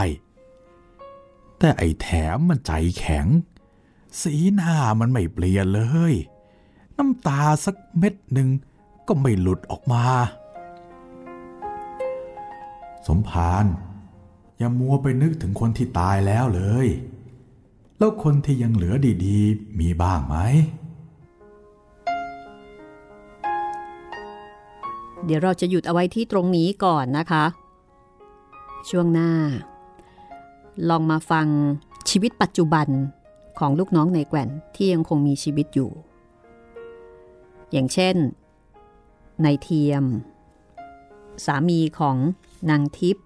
[1.60, 3.28] แต่ไอ้แถมมันใจแข็ง
[4.22, 6.16] สีหน้ามันไม่เปลี่ยนเลย
[7.00, 8.50] น้ำตาสักเม็ดหนึ่ง
[9.08, 10.04] ก็ไม่หลุดออกมา
[13.08, 13.66] สมภาร
[14.58, 16.88] อย่ามัวไปนึกถึงคนที่ตายแล้วเลย
[17.98, 18.94] แล้วคนที่ยังเหลือ
[19.26, 20.36] ดีๆ มีบ้างไหม
[25.26, 27.46] เดี๋ยวเราจะหยุดเอาไว้ที่ตรงนี้ก่อนนะคะ
[28.90, 29.32] ช่วงหน้า
[30.90, 31.48] ลองมาฟัง
[32.10, 32.88] ชีวิตปัจจุบัน
[33.60, 35.92] ของลูกน้องในแก่นที่ยังคงมีชีวิตอยู่
[37.72, 38.16] อย่างเช่น
[39.46, 40.04] นายเทียม
[41.46, 42.18] สามีของ
[42.70, 43.26] นางทิพย์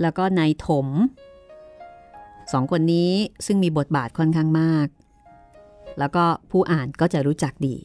[0.00, 0.88] แล้วก็นายถม
[2.52, 3.12] สองคนนี้
[3.46, 4.88] ซึ่งมีบทบาทค่อนข้างมาก
[5.98, 7.76] แล้วก็ผู้อ่านก็จะรู้จักดี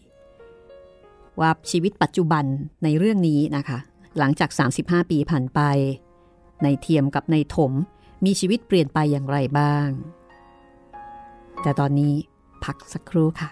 [1.40, 2.46] ว่าชีวิตปัจจุบัน
[2.84, 3.80] ในเรื่องนี้นะคะ
[4.18, 4.50] หลังจาก
[4.82, 5.60] 35 ปีผ่านไป
[6.64, 7.72] ในเทียมกับในถม
[8.26, 9.88] มีชีวิตเปลี่ยนไปอย่างไรบ้าง
[11.62, 12.14] แต่ตอนนี้
[12.66, 13.50] พักสักครู่ค่ะ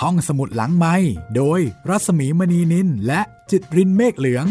[0.00, 0.94] ห้องสมุดหลังไม้
[1.36, 4.46] โดยรัสมีมณีนินและจิตรินเมฆเหลือง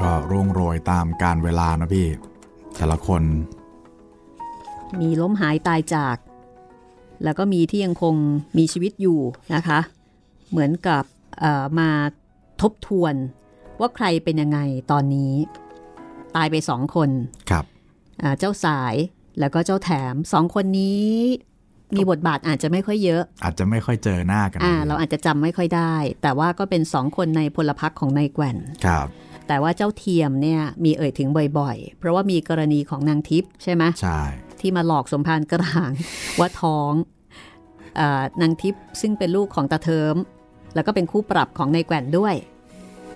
[0.00, 2.08] ก็ร่วงโรยตามการเวลานะพี่
[2.76, 3.22] แต่ละคน
[5.00, 6.16] มีล้มหายตายจาก
[7.24, 8.14] แล้วก็มีที่ยังคง
[8.58, 9.18] มีชีวิตอยู่
[9.54, 9.78] นะคะ
[10.50, 11.21] เหมือนกับเอ่อ
[11.78, 11.90] มา
[12.62, 13.14] ทบทวน
[13.80, 14.58] ว่าใครเป็นยังไง
[14.92, 15.34] ตอนนี้
[16.36, 17.10] ตายไปสองคน
[17.50, 17.64] ครับ
[18.22, 18.94] อ่าเจ้าสาย
[19.40, 21.10] แล้วก็เจ้าแถมสองคนนี้
[21.94, 29.06] มีบทบาทอาจจะไม่ค่อยเยอะ อาจจะไม่ค่อยเจอหน้ากันนะอ่าพี่เราอาจจะจำไม่ค่อยได้ แต่ว่าก็เป็นสองคนในพลพรรคของนายแกว่นครับ
[29.48, 34.20] แต่ว่าเจ้าเทียมเนี่ยมีเอ่ยถึงบ่อยๆ เพราะว่ามีกรณีของนางทิพย์ใช่ไหมใช่
[34.60, 35.90] ที่มาหลอกสมภารกลาง
[36.40, 36.92] ว่าท้อง
[37.96, 40.14] เออนางทิพย์ซึ่งเป็นลูกของตาเทิม
[40.74, 42.34] แล้วก็เป็นคู่ปรับของนายแกว่นด้วย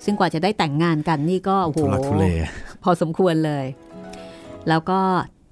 [0.05, 2.25] ซึ่งกว่าจะได้แต่งงานกันนี่ก็โอ้โหทุลักทุเล
[2.83, 3.67] พอสมควรเลย
[4.69, 5.01] แล้วก็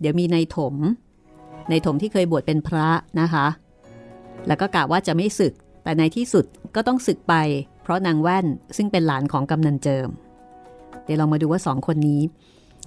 [0.00, 0.74] เดี๋ยวมีในายถม
[1.68, 2.88] ในายถมที่เคยบวชเป็นพระ
[3.20, 3.46] นะคะ
[4.46, 7.34] แล้วก็กะว่าจะไม่ศึก แต่ในที่สุดก็ต้องศึกไป
[7.82, 10.08] เพราะนางแว่นซึ่งเป็นหลานของกำนันเจิม
[11.04, 12.20] เดี๋ยวเรามาดูว่าสองคนนี้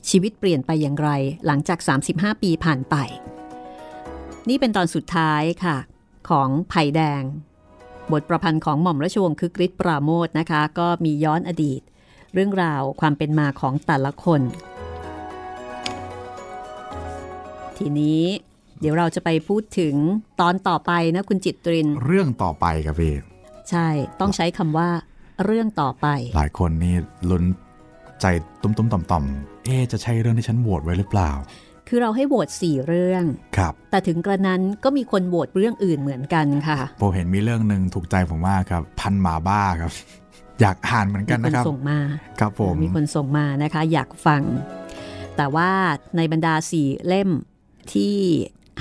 [0.10, 1.10] ชีวิตเปลี่ยนไปอย่างไร
[1.46, 1.80] หลังจาก
[2.12, 2.96] 35 ปีผ่านไป
[4.50, 5.78] นี่เป็นตอนสุดท้ายค่ะ
[6.30, 7.22] ของไผ่แดง
[8.12, 11.82] บทประพันธ์ของหม่อมราชวงศ์คึกฤทธิ์ปราโมทนะคะ ก็มีย้อนอดีต
[12.34, 14.42] เรื่องราวความเป็นมาของแต่ละคน
[17.78, 18.24] ทีนี้
[18.80, 19.96] เดี๋ยวเราจะไปพูดถึง
[20.42, 23.14] ตอนต่อไปนะคุณจิตตริน เรื่องต่อไปครับพี่
[23.70, 23.88] ใช่
[24.20, 24.90] ต้องใช้คำว่า
[25.46, 26.96] เรื่องต่อไป หลายคนนี่
[27.30, 27.44] ลุ้น
[28.22, 28.26] ใจ
[28.62, 31.32] ตุ้มๆต่อมๆเอ๊ะจะใช่เรื่องที่ฉันโหวตไว้หรือเปล่า
[31.88, 33.24] คือเราให้โหวตสี่เรื่อง
[33.58, 39.92] ครับ แต่ถึงกระนั้นก็มีคนโหวตเรื่องอื่นเหมือนกันค่ะผมเห็นมีเรื่องหนึ่งถูกใจผมมากครับ พันหมาบ้าครับ
[40.62, 42.00] อยากอ่านเหมือนกันมีนะครับส่งมา
[42.40, 44.42] ครับผม มีคนส่งมานะคะ อยากฟัง
[45.38, 45.70] แต่ว่า
[46.18, 47.30] ในบรรดาสี่เล่ม
[47.94, 48.16] ที่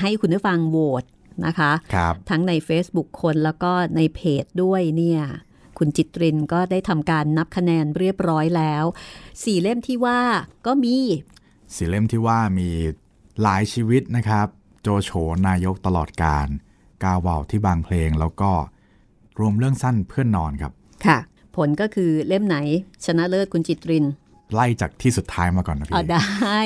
[0.00, 1.04] ให้คุณผู้ฟังโหวต
[1.46, 5.22] นะคะครับทั้งใน Facebook คนแล้วก็ในเพจด้วยเนี่ย
[5.78, 8.84] คุณจิตรินก็ได้ทำการนับคะแนนเรียบร้อยแล้ว
[9.44, 10.20] สี่เล่มที่ว่า
[10.66, 10.96] ก็มี
[11.74, 12.68] สีเล่มที่ว่ามี
[13.42, 14.46] หลายชีวิตนะครับ
[14.82, 15.10] โจโฉ
[15.48, 16.46] นายกตลอดการ
[17.02, 18.50] กาว่าวที่บางเพลงแล้วก็
[19.38, 20.72] รวมเรื่องสั้นเพื่อนนอนครับ
[21.06, 21.18] ค่ะ
[21.56, 22.56] ผลก็คือเล่มไหน
[23.04, 24.04] ชนะเลิศคุณจิตริน
[24.54, 26.60] ไล่จากที่สุดท้ายมาก่อนนะเอาพี่ได้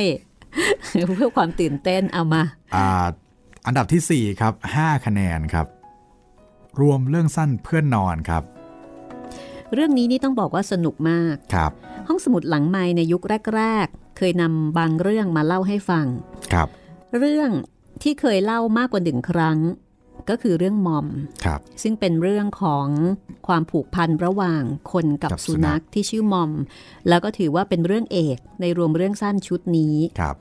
[1.16, 2.42] เพื่อความตื่นเต้นเอามา
[2.74, 3.06] อ่า
[3.66, 5.66] อันดับทีสี่ 4 ครับ 5 คะแนนครับ
[6.80, 8.42] รวมเรื่องสั้นเพื่อนนอนครับ
[9.74, 11.72] เรื่องนี้นี่ต้องบอกว่าสนุกมากครับ
[12.08, 13.22] ห้องสมุดหลังไม้ในยุค
[13.56, 16.06] แรก ๆ เคยนำบางเรื่องมาเล่าให้ฟัง
[16.52, 16.68] ครับ
[17.18, 17.50] เรื่อง
[18.02, 19.58] ที่เคยเล่ามากกว่าหนึ่งครั้ง
[20.30, 21.06] ก็คือเรื่องมอม
[21.44, 22.86] ครับ ซึ่งเป็นเรื่องของ
[23.46, 26.50] ความผูกพันระหว่างคนกับกับสุสุนันัขขที่ชื่อมอม
[27.08, 30.36] แล้วก็ถือว่าเป็นเรื่องเอกในรวมเรื่องสั้นชุดนี้ ครับ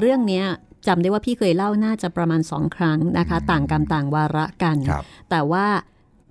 [0.00, 0.44] เรื่องเนี้ย
[0.86, 5.66] จำได้ว่าพี่เคยเล่าน่าจะประมาณสองครั้งนะคะ ต่างกรรมต่างวาระกันครับแต่ว่า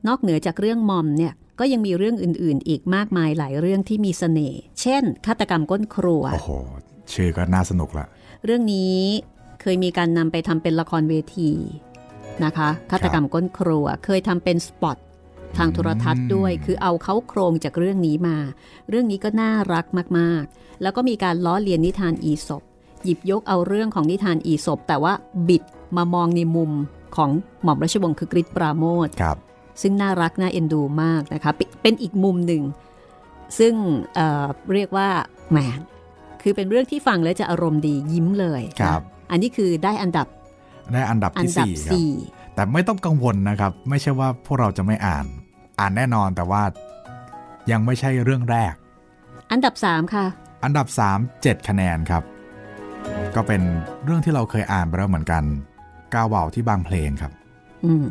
[0.08, 6.50] นอกเหนือจากเรื่องมอมเนี่ย ก็ยังมีเรื่องอื่นๆ อีกมากมายหลายเรื่องที่มีเสน่ห์ เช่น ฆาตกรรมก้นครัว โอ้โห
[7.13, 8.06] ชื่อก็น่าสนุกละ
[8.46, 9.00] เรื่องนี้
[9.62, 11.52] เคยมีการนำไปทำเป็นละครเวที
[12.46, 14.98] นะคะ ฆาตกรรมก้นครัว เคยทำเป็นสปอต
[15.58, 18.38] ทางโทรทัศน์ด้วย คือเอาเขาโครงจากเรื่องนี้มา
[18.89, 19.86] เรื่องนี้ก็น่ารัก
[20.20, 22.63] มากๆ แล้วก็มีการล้อเลียนนิทานอีศบ
[23.04, 25.13] หยิบยกเอาเรื่องของนิทานอีศบแต่ว่า
[25.48, 25.63] บิด
[25.98, 26.72] มามองในมุม
[27.16, 27.30] ของ
[27.63, 29.38] หม่อมราชวงศ์คึกฤทธิ์ปราโมทครับ
[29.81, 32.63] ซึ่งน่ารักน่าเอ็นดูมากนะคะ เป็นเป็นอีกมุมหนึ่ง
[33.59, 33.73] ซึ่ง
[34.15, 35.07] เอ่อเรียกว่า
[35.51, 35.57] แหม
[36.41, 40.27] คือเป็นเรื่องที่ฟังแล้วจะอารมณ์ดียิ้มเลยนะครับ อันนี้คือได้อันดับ
[40.93, 42.12] ได้อันดับอันที่ดับสี่ครับสี่
[42.55, 45.25] แต่ไม่ต้องกังวลนะครับ ไม่ใช่ว่าพวกเราจะไม่อ่าน
[45.79, 46.63] อ่านแน่นอนแต่ว่า
[47.71, 48.73] ยังไม่ใช่เรื่องแรก
[49.51, 50.25] อันดับสามค่ะ
[50.63, 52.23] อันดับ 3 7 คะแนนครับ
[53.36, 53.62] ก็เป็น
[54.03, 55.43] เรื่องที่เราเคยอ่านไปแล้วเหมือนกัน
[56.13, 57.31] กาวเวาวที่บางเพลงครับ
[57.86, 58.05] อืม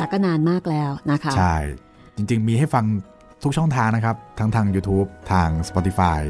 [0.00, 1.56] แต่ก็นานมากแล้วนะคะ ใช่
[2.16, 2.84] จริงๆ มีให้ฟัง
[3.42, 6.20] ทุกช่องทางนะครับ ทั้งทาง YouTube ทาง Spotify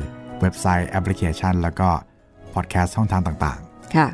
[0.40, 1.88] เว็บไซต์แอปพลิเคชัน แล้วก็
[2.54, 3.60] พอดแคสต์ช่องทางต่าง
[3.96, 4.08] ค่ะ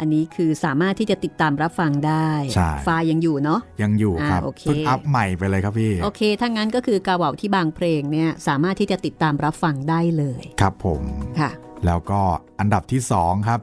[0.00, 11.02] อันนี้คือสามารถที่จะติดตามรับฟังได้ใช่ไฟล์ยังอยู่เนาะๆยังอยู่ครับอ่าโอเคเพิ่งอัพใหม่ไปเลยครับพี่ โอเค ถ้างั้นก็คือกาเหว่าที่บางเพลงเนี่ยสามารถที่จะติดตามรับฟังได้เลย ครับผม
[11.40, 11.50] ค่ะ
[11.86, 12.20] แล้วก็
[12.60, 13.60] อันดับที่ 2 ครับ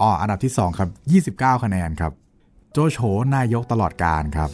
[0.00, 0.88] อ๋ออันดับที่ 2 ครับ
[1.46, 2.12] 29 คะแนนครับ
[2.72, 2.98] โจโฉ
[3.36, 4.50] นายกตลอดการครับ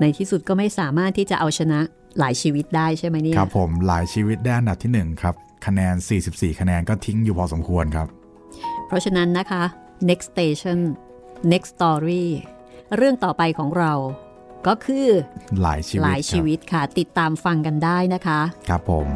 [0.00, 1.80] ในที่สุดก็ไม่สามารถที่จะเอาชนะ
[2.18, 5.34] หลายชีวิตได้ใช่ไหมเนี่ยครับผมหลายชีวิตได้อันดับที่ 1 ครับ
[5.66, 5.94] คะแนน
[6.28, 8.06] 44 คะแนนก็ทิ้งอยู่พอสมควรครับ
[8.86, 9.62] เพราะฉะนั้นนะคะ
[10.08, 10.78] next station
[11.52, 12.24] next story
[12.96, 13.92] เรื่องต่อไปของเรา
[14.66, 15.06] ก็คือ
[15.62, 19.08] หลายชีวิตหลายชีวิตค่ะ ติดตามฟังกันได้นะคะ ครับผม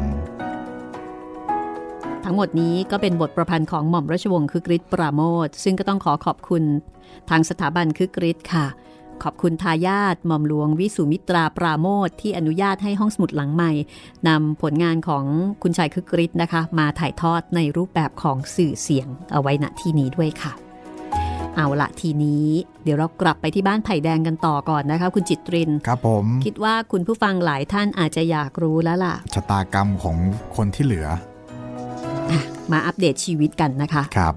[2.25, 6.63] ทั้งหมดนี้ก็เป็นบทประพันธ์ของหม่อมราชวงศ์คึกฤทธิ์ปราโมทซึ่งก็ต้องขอขอบคุณ
[7.29, 8.65] ทางสถาบันคึกฤทธิ์ค่ะ
[9.23, 13.71] ขอบคุณทายาทหม่อมหลวงวิสุมิตราปราโมทที่อนุญาตให้ห้องสมุดหลังใหม่
[14.27, 15.25] นำผลงานของ
[15.63, 20.53] คุณชายคึกฤทธิ์นะคะ มาถ่ายทอดในรูปแบบของสื่อเสียงเอาไว้ณที่นี้ด้วยค่ะ
[21.55, 22.47] เอาละทีนี้
[22.83, 30.17] เดี๋ยวเรากลับไปที่บ้านไผ่แดงกันต่อก่อนนะคะ คุณจิตรินครับผม คิดว่าคุณผู้ฟังหลายท่านอาจจะอยากรู้แล้วล่ะชะตากรรมของ
[30.55, 31.07] คนที่เหลือ
[32.71, 34.35] มาอัปเดตชีวิตกันนะคะครับ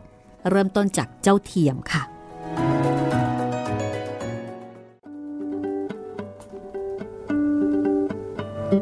[0.51, 2.03] เริ่มต้นจากเจ้าเทียมค่ะ
[8.73, 8.79] เริ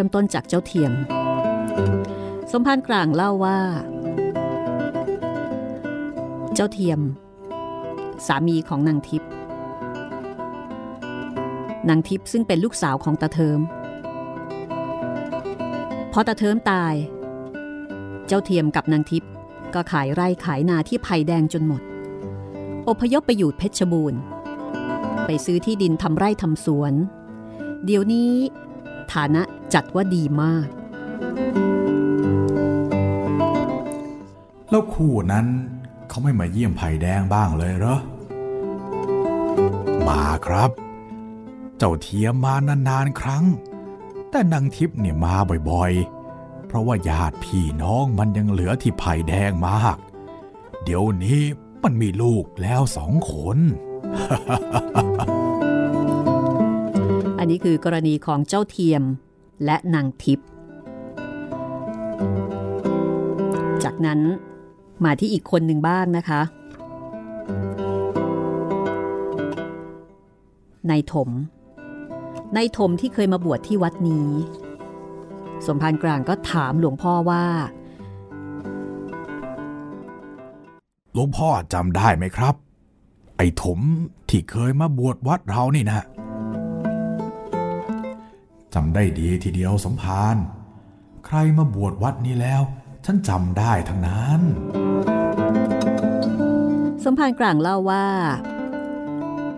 [0.00, 0.92] ่มต้นจากเจ้าเทียม
[2.52, 3.58] สมภารกลางเล่าว่า
[6.54, 7.00] เจ้าเทียม
[8.26, 9.30] สามีของนางทิพย์
[11.88, 13.60] นางทิพย์ซึ่งเป็นลูกสาวของตาเทิม
[16.12, 16.94] พอตาเทิมตาย
[18.26, 19.30] เจ้าเทียมกับนางทิพย์
[19.74, 21.82] ก็ขายไร่ขายนาที่ไผ่แดงจนหมด
[22.88, 24.20] อพยพไปอยู่เพชรบูรณ์
[25.26, 26.94] ไปซื้อที่ดินทำไร่ทำสวน
[27.84, 28.32] เดี๋ยวนี้
[29.12, 29.42] ฐานะ
[29.74, 30.66] จัดว่าดีมาก
[34.70, 35.46] แล้วคู่นั้น
[36.08, 37.98] เขาไม่มาเยี่ยมไผ่แดงบ้างเลยเหรอ
[40.08, 40.70] มาครับ
[41.78, 42.54] เจ้าเทียมมา
[42.88, 43.44] นานๆครั้ง
[44.30, 45.34] แต่นางทิพย์เนี่ยมา
[45.70, 49.96] บ่อยๆ เพราะว่าญาติพี่น้องมันยังเหลือที่ไผ่แดงมาก
[50.82, 51.42] เดี๋ยวนี้
[51.84, 53.58] มันมีลูกแล้วสองคน
[57.38, 59.02] อันนี้คือกรณีของเจ้าเทียม
[59.64, 60.48] และนางทิพย์
[63.84, 64.20] จากนั้น
[65.04, 66.40] มาที่อีกคนหนึ่งบ้างนะคะ
[70.90, 71.30] นายถม
[72.56, 74.28] นายถมที่เคยมาบวชที่วัดนี้
[75.66, 77.44] สมภารกลางก็ถามหลวงพ่อว่า
[81.16, 82.54] หลวงพ่อจำได้ไหมครับ
[83.36, 83.80] ไอ้ถม
[84.28, 86.04] ที่เคยมาบวชวัดเรานี่นะ
[88.74, 90.36] จำได้ดีทีเดียวสมภาร
[91.26, 92.62] ใครมาบวชวัดนี้แล้ว
[93.04, 94.40] ฉันจำได้ทั้งนั้น
[97.04, 98.06] สมภารกลางเล่าว่า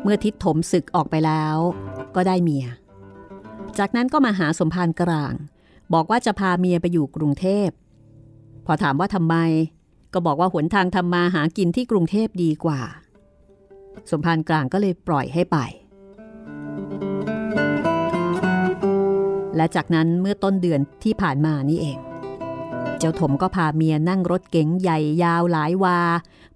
[0.02, 1.56] เมื่อทิศถมศึกออกไปแล้ว
[2.14, 2.66] ก็ได้เมีย
[3.78, 5.32] จากนั้นก็มาหาสมภารกลาง
[5.94, 7.68] บอกว่าจะพาเมียไปอยู่กรุงเทพ
[8.66, 9.36] พอถามว่าทำไม
[10.18, 12.80] ก็บอกว่าหนทางทำมาหากินที่กรุงเทพดีกว่า
[14.10, 15.58] สมภารกลางก็เลยปล่อยให้ไป
[19.56, 21.98] และจากนั้นเมื่อต้นเดือนที่ผ่านมานี่เอง
[22.98, 25.98] เจ้าถมก็พาเมียนั่งรถเก๋งใหญ่ยาวหลายวา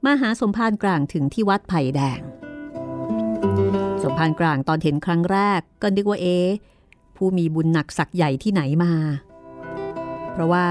[0.05, 2.21] มาหาสมภารกลางถึงที่วัดไผ่แดง
[4.03, 6.49] สมภารกลางตอนเห็นครั้งแรกก็นึกว่าเอ๊ะ
[7.17, 8.93] ผู้มีบุญหนักสักใหญ่ที่ไหนมา
[10.33, 10.67] เพราะว่า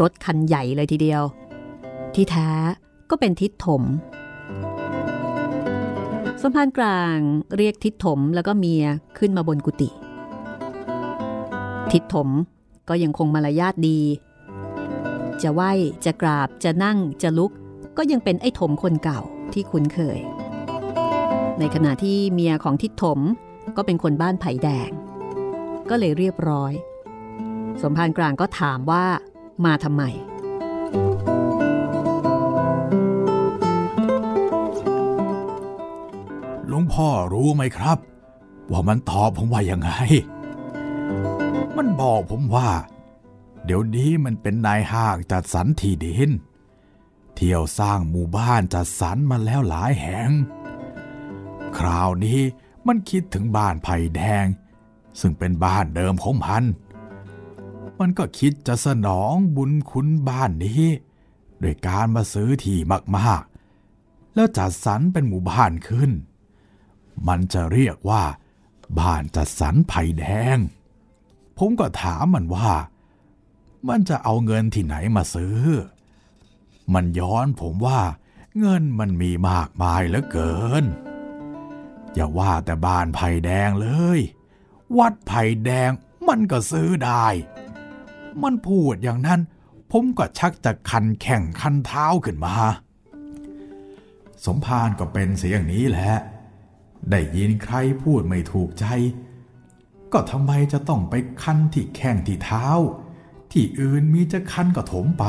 [0.00, 1.24] รถคันใหญ่เลยทีเดียว
[2.14, 2.48] ที่แท้
[3.10, 3.82] ก็เป็นทิศถม
[6.42, 7.18] สมภารกลาง
[7.56, 8.84] เรียกทิศถมแล้วก็เมีย
[9.18, 9.88] ขึ้นมาบนกุฏิ
[11.92, 12.28] ทิศถม
[12.88, 14.00] ก็ยังคงมารยาทดี
[15.42, 15.62] จะไหว
[16.04, 17.52] จะกราบจะนั่งจะลุก
[17.96, 19.20] ก็ยังเป็นไอ้ถมคนเก่า
[19.52, 20.18] ที่คุ้นเคย
[21.58, 23.18] ในขณะที่เมียของทิศถม
[23.76, 24.90] ก็เป็นคนบ้านไผ่แดง
[25.90, 26.72] ก็เลยเรียบร้อย
[27.82, 29.04] สมภารกลางก็ถามว่า
[29.64, 30.02] มาทำไม
[36.80, 37.98] งพ่อรู้ไหมครับ
[38.70, 39.92] ว่ามันตอบผมว่ายังไง
[41.76, 42.70] มันบอกผมว่า
[43.64, 46.30] เดี๋ยวนี้มันเป็นนายห้างจัดสรรที่ดิน
[47.34, 50.30] เที่ยวสร้างหมู่บ้านจัดสรรมาแล้วหลายแห่ง
[51.78, 52.40] คราวนี้
[52.86, 54.46] มันคิดถึงบ้านไผ่แดง
[55.20, 56.64] ซึ่งเป็นบ้านเดิมของมัน
[58.00, 60.84] มันก็คิดจะสนองบุญคุณบ้านนี้
[61.60, 62.78] โดยการมาซื้อที่
[63.16, 66.10] มากๆ แล้วจัดสรรเป็นหมู่บ้านขึ้น
[67.28, 68.24] มันจะเรียกว่า
[68.98, 70.24] บ้านจัดสรรไผ่แด
[70.56, 70.58] ง
[71.58, 72.72] ผมก็ถามมันว่า
[73.88, 75.60] มันจะเอาเงินที่ไหนมาซื้อ
[76.94, 78.00] มันย้อนผมว่า
[78.58, 80.84] เงินมันมีมากมายเหลือเกิน
[82.14, 84.20] อย่าว่าแต่บ้านไผ่แดงเลย
[84.98, 85.90] วัดไผ่แดง
[86.28, 87.26] มันก็ซื้อได้
[88.42, 89.40] มันพูดอย่างนั้น
[89.92, 92.54] ผมก็ชักจะคันแข่งคันเท้าขึ้นมา
[94.44, 96.12] สมภารก็เป็นเสียงนี้แหละ
[97.10, 98.84] ได้ยินใครพูดไม่ถูกใจ
[100.12, 102.66] ก็ทำไมจะต้องไปคันที่แข้งที่เท้า
[103.52, 105.24] ที่อื่นมีจะคันก็ถมไป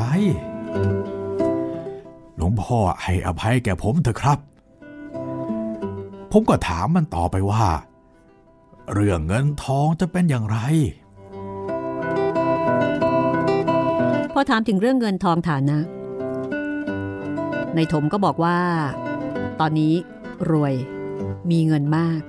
[2.36, 4.38] หลวงพ่อให้อภัยแก่ผมเถอะครับ
[6.32, 7.64] ผมก็ถามมันต่อไปว่า
[8.92, 10.58] เรื่องเงินทองจะเป็นอย่างไร
[14.32, 15.78] พอถามถึงเรื่องเงินทองฐานะ
[17.74, 18.58] ในถมก็บอกว่า
[19.60, 19.94] ตอนนี้
[20.50, 20.74] รวย
[21.50, 22.20] มีเงินมาก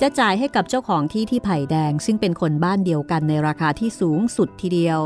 [0.00, 5.00] จะจ่ายให้กับเจ้าของที่ที่ไผ่แดงซึ่งเป็นคนบ้านเดียวกันในราคาที่สูงสุดทีเดียว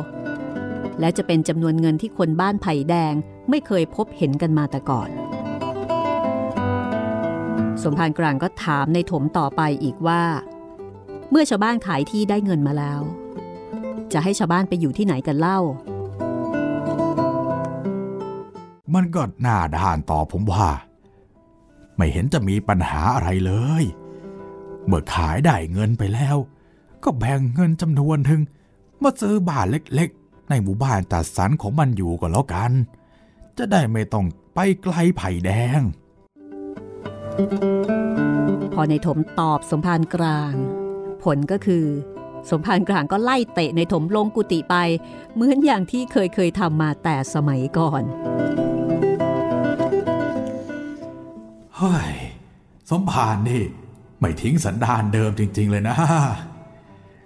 [1.00, 3.14] และจะเป็นจำนวนเงินที่คนบ้านไผ่แดง
[3.50, 5.10] ไม่เคยพบเห็นกันมาแต่ก่อน
[7.82, 10.22] สมภารกลางก็ถามในถมต่อไปอีกว่า
[11.30, 13.00] เมื่อชาวบ้านขายที่ได้เงินมาแล้ว
[14.12, 15.58] จะให้ชาวบ้านไปอยู่ที่ไหนกันเล่า
[18.94, 20.68] มันก็หน้าด้านต่อผมว่า
[21.96, 23.84] ไม่เห็นจะมีปัญหาอะไรเลย
[24.86, 26.36] เมื่อขายได้เงินไปแล้ว
[27.04, 28.40] ก็แบ่งเงินจำนวนหนึ่ง
[29.02, 32.72] มาซื้อบ้านเล็กๆ ในหมู่บ้านจัดสรรของมันอยู่ก็แล้วกัน
[33.56, 35.80] จะได้ไม่ต้องไปไกลไผ่แดง
[38.74, 40.54] พอในถมตอบสมภารกลาง
[41.22, 41.86] ผลก็คือ
[42.50, 44.76] สมภารกลางก็ไล่เตะในถมลงกุฏิไป
[45.34, 48.02] เหมือนอย่างที่เคยเคยทำมาแต่สมัยก่อน
[51.78, 52.12] เฮ้ย
[52.90, 53.62] สมภารนี่
[54.20, 55.96] ไม่ทิ้งสันดานเดิมจริง ๆ เลยนะ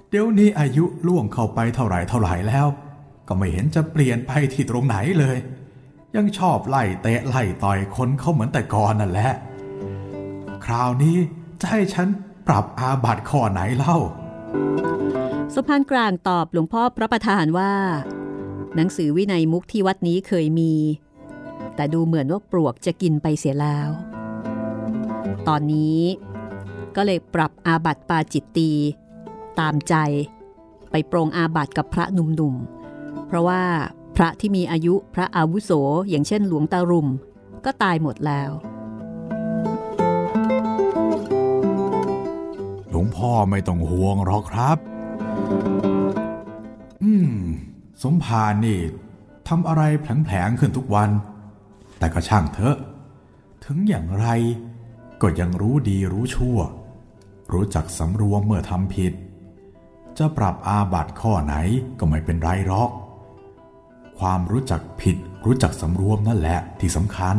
[0.09, 2.66] เดี๋ยวนี้อายุล่วงเข้าไปเท่าไหร่เท่าไหร่แล้ว
[3.28, 5.36] ก็ไม่เห็นจะเปลี่ยนไปที่ตรงไหนเลย
[6.16, 9.32] ยังชอบไล่เตะไล่ต่อยคนเขาเหมือนแต่ก่อนนั่นแหละ
[10.64, 11.16] คราวนี้
[11.61, 12.09] จะให้ฉัน
[12.46, 13.96] ปรับอาบัติข้อไหนเล่า
[15.55, 17.72] สมภารกลางตอบหลวงพ่อพระประธานว่า
[18.76, 20.72] หนังสือวินัยมุกที่วัดนี้เคยมี
[21.76, 23.88] แต่ดูเหมือนว่าปลวกจะกินไปเสียแล้ว
[25.49, 25.99] ตอนนี้
[26.97, 28.70] ก็เลยปรับอาบัติปาจิตตี
[29.61, 29.95] ตามใจ
[30.91, 33.62] ไปปรงอาบัติกับพระหนุ่มๆ เพราะว่า
[34.16, 35.70] พระที่มีอายุพระอาวุโส
[36.09, 37.09] อย่างเช่นหลวงตารุม
[37.64, 38.51] ก็ตายหมดแล้ว
[42.91, 44.78] หลวงพ่อไม่ต้องห่วงหรอกครับ
[47.03, 47.32] อืม
[48.03, 48.80] สมภารนี่
[49.49, 51.11] ทำอะไรแผลงๆขึ้นทุกวัน
[51.99, 52.76] แต่ก็ช่างเถอะ
[53.64, 54.26] ถึงอย่างไร
[55.23, 56.59] ก็ยังรู้ดีรู้ชั่ว
[57.53, 59.12] รู้จักสำรวมเมื่อทำผิด
[60.18, 61.55] จะปรับอาบัติข้อไหน
[61.99, 62.91] ก็ไม่เป็นไรหรอก
[64.18, 65.16] ความรู้จักผิด
[65.47, 67.37] รู้จักสำรวมนั่นแหละที่สำคัญ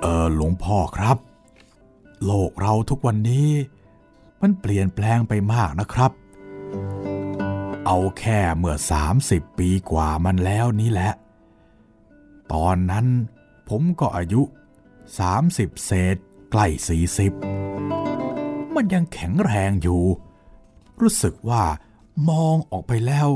[0.00, 1.16] เออหลวงพ่อครับ
[2.24, 3.48] โลกเราทุกวันนี้
[4.42, 6.12] มันเปลี่ยนแปลงไปมากนะครับ
[7.86, 8.76] เอาแค่เมื่อ
[9.16, 11.10] 30 ปีกว่ามันแล้วนี่แหละ
[12.52, 13.06] ตอนนั้น
[13.68, 14.42] ผมก็อายุ
[15.12, 16.16] 30 เศษ
[16.50, 16.66] ใกล้
[17.90, 20.02] 40 มันยังแข็งแรงอยู่
[21.00, 21.64] รู้สึกว่า
[22.28, 23.28] มองออกไปแล้ว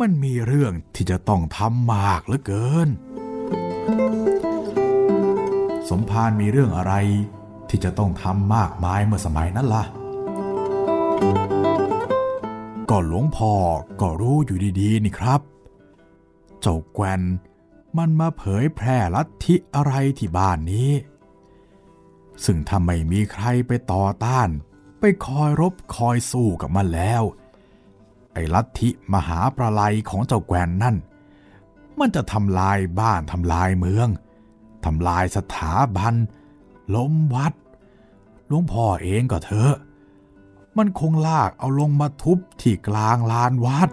[0.00, 2.88] มันมีเรื่องที่จะต้องทำมากเหลือเกิน
[5.88, 6.94] สมภารมีเรื่องอะไร
[7.68, 9.84] ที่จะต้องทำมากมายเมื่อสมัยนั้นล่ะ
[12.90, 13.52] ก็หลวงพ่อ
[14.00, 15.40] ก็รู้อยู่ดีๆนี่ครับ
[16.60, 17.20] เจ้าแกวน
[17.98, 20.90] มันมาเผยแพร่ลัทธิอะไรที่บ้านนี้
[22.44, 24.48] ซึ่งถ้าไม่มีใครไปต่อต้าน
[25.00, 27.22] ไปคอยรบคอยสู้กับมันแล้ว
[28.32, 30.96] ไอ้ลัทธิมหาประไลของเจ้าแกวนนั่น
[31.98, 34.08] มันจะทำลายบ้านทำลายเมือง
[34.84, 36.14] ทำลายสถาบัน
[36.94, 37.54] ล้มวัด
[38.46, 39.74] หลวงพ่อเองก็เถอะ
[40.76, 43.88] มันคงลากเอาลงมาทุบที่กลางลานวัด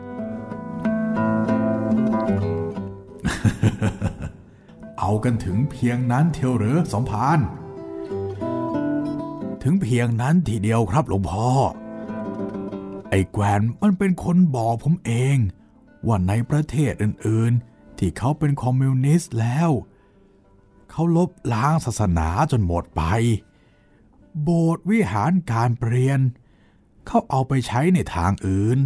[4.99, 7.39] เอากันถึงเพียงนั้นเทียวหรือสมภาร
[9.63, 11.47] ถึงเพียงนั้นทีเดียวครับหลวงพ่อ
[13.09, 15.37] ไอ้แกวนมันเป็นคนบอกผมเอง
[16.07, 19.69] ว่าในประเทศอื่นๆ ที่เขาเป็นคอมมิวนิสต์แล้ว
[20.91, 23.03] เขาลบล้างศาสนาจนหมดไป
[24.41, 26.19] โบสถ์วิหารการเปลี่ยน
[27.07, 28.79] เขาเอาไปใช้ในทางอื่น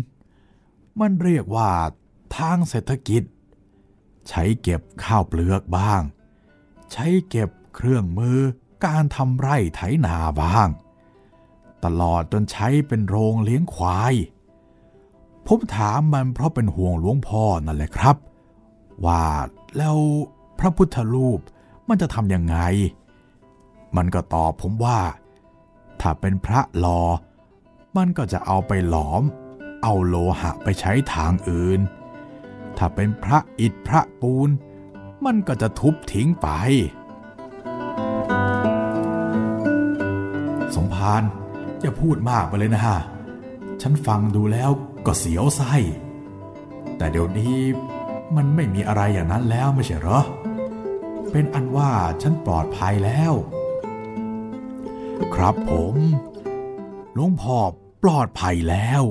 [0.99, 1.69] มันเรียกว่า
[2.37, 3.23] ทางเศรษฐกิจ
[4.29, 6.01] ใช้เก็บข้าวเปลือกบ้าง
[6.91, 8.39] ใช้เก็บเครื่องมือ
[8.85, 10.69] การทำไร่ไถนาบ้าง
[11.83, 14.13] ตลอดจนใช้เป็นโรงเลี้ยงควาย
[15.47, 18.15] ผมถามมันเพราะเป็นห่วงหลวงพ่อนั่นแหละครับ
[19.05, 19.23] ว่า
[19.77, 19.97] แล้ว
[20.59, 21.39] พระพุทธรูป
[21.87, 22.57] มันจะทำยังไง
[23.95, 24.99] มันก็ตอบผมว่า
[26.01, 27.01] ถ้าเป็นพระหลอ
[27.97, 29.23] มันก็จะเอาไปหลอม
[29.83, 31.79] เอาโลหะไปใช้ทางอื่น
[32.83, 34.49] ถ้าเป็นพระอิฐพระปูน
[35.25, 36.47] มันก็จะทุบทิ้งไป
[40.75, 41.23] สมภาร
[41.81, 42.97] อย่าพูดมากไปเลยนะฮะ
[43.81, 44.69] ฉันฟังดูแล้ว
[45.05, 45.73] ก็เสียวไส้
[46.97, 47.57] แต่เดี๋ยวนี้
[48.35, 50.21] มันไม่มีอะไรอย่างนั้นแล้วไม่ใช่เหรอ
[51.31, 53.33] เป็นอันว่าฉันปลอดภัยแล้ว
[55.35, 55.95] ครับผม
[57.13, 57.57] หลวงพ่อ
[58.03, 59.03] ปลอดภัยแล้ว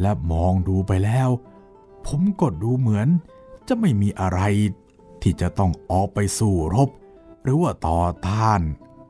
[0.00, 1.30] และมองดูไปแล้ว
[2.06, 3.08] ผมก็ดูเหมือน
[3.68, 4.40] จะไม่มีอะไร
[5.22, 6.90] ที่จะต้องออกไปสู้รบ
[7.42, 8.60] หรือว่าต่อต้าน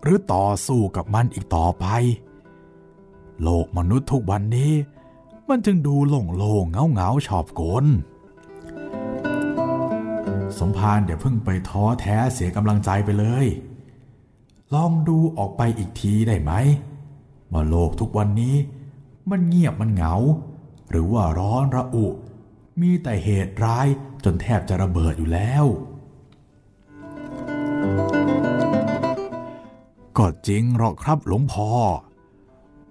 [0.02, 1.86] หรือต่อสู้กับมันอีกต่อไป
[3.42, 4.72] โลกมนุษย์ทุกวันนี้
[5.48, 7.84] มันจึงดูโล่งโล่งเงาเงาชอบกล
[10.58, 13.46] สมภารอย่าเพิ่งไปท้อแท้เสียกำลังใจไปเลย
[14.74, 16.52] ลองดูออกไปอีกทีได้ไหม
[17.52, 18.56] ว่าโลกทุกวันนี้
[19.30, 20.14] มันเงียบมันเหงา
[20.90, 22.06] หรือว่าร้อนระอุ
[22.80, 23.88] มีแต่เหตุร้าย
[24.24, 25.64] จนแทบจะระเบิดอยู่แล้ว
[30.16, 31.70] ก็จริงหรอกครับหลวงพ่อ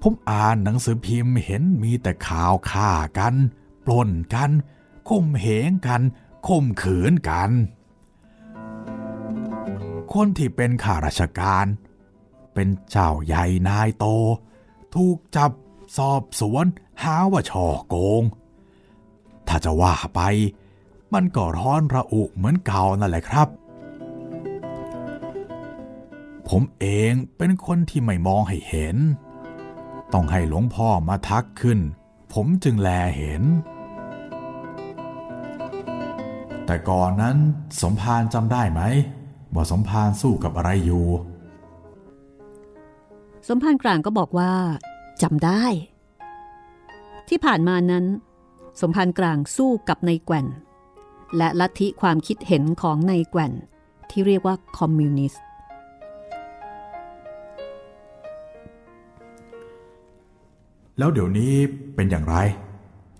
[0.01, 3.35] ผมอ่านหนังสือพิมพ์เห็นมีแต่ข่าวฆ่ากัน
[3.85, 4.51] ปล้นกัน
[5.09, 6.01] ข่มเหงกัน
[6.47, 7.51] ข่มขืนกัน
[10.13, 11.65] คนที่เป็นข้าราชการ
[12.53, 14.05] เป็นเจ้าใหญ่นายโต
[14.95, 15.51] ถูกจับ
[15.97, 16.65] สอบสวน
[17.01, 18.23] หาว่าช่อโกง
[19.49, 20.21] ถ้าจะว่าไป
[21.13, 23.47] มันก็ร้อนระอุเหมือนเก่านั่นแหละครับ
[26.49, 28.97] ผมเองเป็นคนที่ไม่มองให้เห็น
[30.13, 31.79] ต้องให้หลวงพ่อมาทักขึ้น
[32.33, 33.43] ผมจึงแลเห็น
[36.65, 37.37] แต่ก่อนนั้น
[37.81, 38.81] สมภารจำได้ไหม
[39.53, 41.05] ว่าสมภารสู้กับอะไรอยู่
[43.47, 44.51] สมภารกลางก็บอกว่า
[45.21, 45.63] จำได้
[47.29, 48.05] ที่ผ่านมานั้น
[48.79, 50.47] สมภารกลางสู้กับนายแกว่น
[51.37, 53.53] และลัทธิความคิดเห็นของนายแกว่น
[54.09, 55.43] ที่เรียกว่าคอมมิวนิสต์
[60.97, 61.53] แล้วเดี๋ยวนี้
[61.95, 62.35] เป็นอย่างไร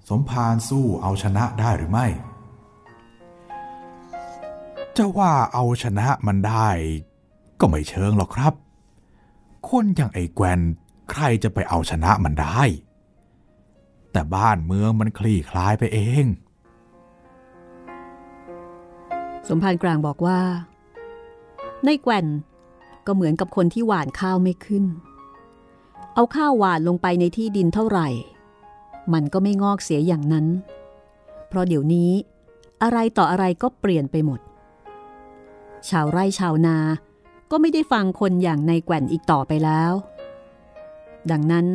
[0.10, 2.08] สมภารสู้เอาชนะได้หรือไม่
[4.98, 6.70] จะว่าเอาชนะมันได้
[7.60, 8.54] ก็ไม่เชิงหรอกครับ
[9.70, 10.60] คนอย่างไอ้แกวน
[11.12, 12.62] ใครจะไปเอาชนะมันได้
[14.12, 16.26] แต่บ้านเมืองมันคลี่คลายไปเอง
[19.48, 20.40] สมภารกลางบอกว่า
[21.86, 22.26] ในแกว่น
[23.06, 24.86] ก็เหมือนกับคนที่หว่านข้าวไม่ขึ้น
[26.14, 28.08] เอาข้าวหวานลงไปในที่ดินเท่าไหร่
[29.14, 30.46] มันก็ไม่งอกเสียอย่างนั้น
[31.48, 32.12] เพราะเดี๋ยวนี้
[32.84, 34.40] อะไรต่ออะไรก็เปลี่ยนไปหมด
[35.90, 36.78] ชาวไร่ชาวนา
[37.52, 39.92] ก็ไม่ได้ฟังคนอย่างในแกว่นอีกต่อไปแล้ว
[41.32, 41.68] ดังนั้น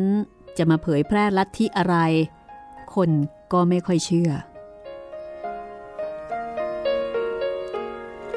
[0.57, 1.95] จะมาเผยแพร่ลัทธิอะไร
[2.95, 3.09] คน
[3.53, 4.31] ก็ไม่ค่อยเชื่อ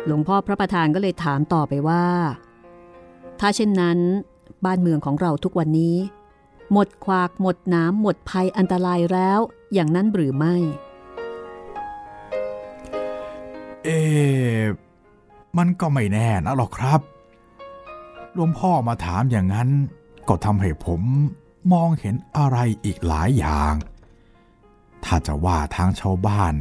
[0.04, 2.04] หลวงพ่อพระประธานก็เลยถามต่อไปว่า
[3.40, 3.98] ถ้าเช่นนั้น
[4.64, 5.96] บ้านเมืองของเราทุกวันนี้
[6.72, 9.40] หมดควากหมดน้ำหมดภัยอันตรายแล้ว
[9.72, 10.56] อย่างนั้นหรือไม่
[13.84, 14.00] เอ๊
[15.58, 17.00] มันก็ไม่แน่นะหรอกครับ
[18.34, 19.68] หลวงพ่อมาถามอย่างนั้น
[20.28, 21.02] ก็ทำให้ผม
[21.72, 23.74] มองเห็นอะไรอีกหลายอย่าง
[25.04, 26.54] ถ้าจะว่าทางชาวบ้าน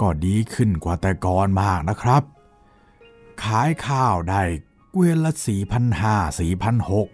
[0.00, 2.22] ก็ดีขึ้นกว่าแต่ก่อนมากนะครับ
[3.42, 4.42] ขายข้าวได้
[4.90, 7.08] เกวียนละสี่พันห้าสี่พันหก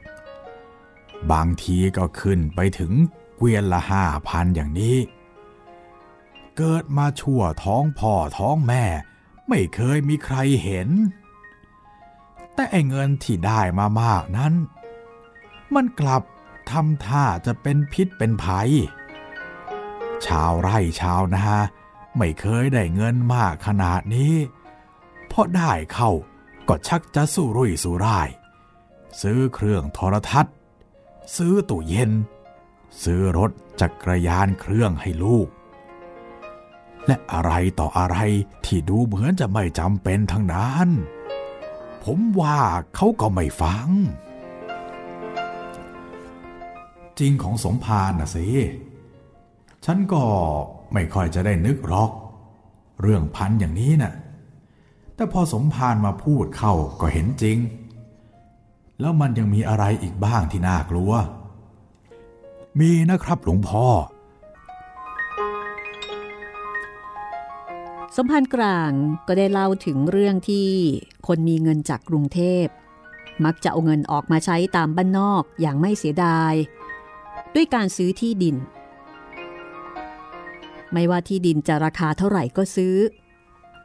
[1.33, 2.93] บางทีก็ขึ้นไปถึง
[3.37, 4.97] เกวียนละห้าพันอย่างนี้
[6.57, 8.85] เกิดมาชั่วท้องพ่อท้องแม่
[9.49, 10.89] ไม่เคยมีใครเห็น
[12.55, 14.53] แต่ไอเงินที่ได้มามากนั้น
[15.75, 16.23] มันกลับ
[16.73, 18.71] ทำท่าจะเป็นพิษเป็นภัย
[20.27, 21.47] ชาวไร่ชาวนา
[22.17, 24.35] ไม่เคยได้เงินมากขนาดนี้
[25.29, 26.11] เพราะได้เข้า
[26.69, 28.29] ก็ชักจะสู้รุ่ยสู้ร่าย
[29.21, 30.55] ซื้อเครื่องโทรทัศน์
[31.37, 32.11] ซื้อตู้เย็น
[33.03, 33.51] ซื้อรถ
[33.81, 35.49] จักรยานเครื่องให้ลูก
[37.07, 38.19] และอะไรต่ออะไร
[38.65, 40.89] ที่ดูเหมือนจะไม่จำเป็นทั้งนั้น
[42.05, 42.61] ผมว่า
[42.95, 43.89] เขาก็ไม่ฟัง
[47.21, 48.47] จริงของสมภารน่ะสิ
[49.85, 50.23] ฉันก็
[50.93, 52.11] ไม่ค่อยจะได้นึกหรอก
[53.03, 54.13] เรื่องพันอย่างนี้น่ะ
[55.15, 57.59] แต่พอสมภารมาพูดเข้าก็เห็นจริง
[59.01, 61.13] แล้วมันยังมีอะไรอีกบ้างที่น่ากลัว
[62.81, 63.87] มีนะครับหลวงพ่อ
[68.17, 68.91] สมภารกลาง
[69.27, 70.69] ก็ได้เล่าถึงเรื่องที่
[71.27, 72.67] คนมีเงินจากกรุงเทพ
[73.45, 76.55] มักจะเอาเงินออกมาใช้ตามบ้านนอกอย่างไม่เสียดาย
[77.55, 78.57] ด้วยการซื้อที่ดิน
[80.93, 82.95] ไม่ว่าที่ดินจะราคาเท่าไหร่ก็ซื้อ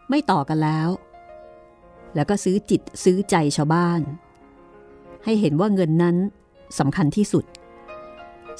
[0.10, 0.90] ไม่ต่อกันแล้ว
[2.16, 4.02] แล้วก็ซื้อจิตซื้อใจชาวบ้าน
[5.24, 6.16] ให้เห็นว่าเงินนั้น
[6.80, 7.46] สำคัญที่สุด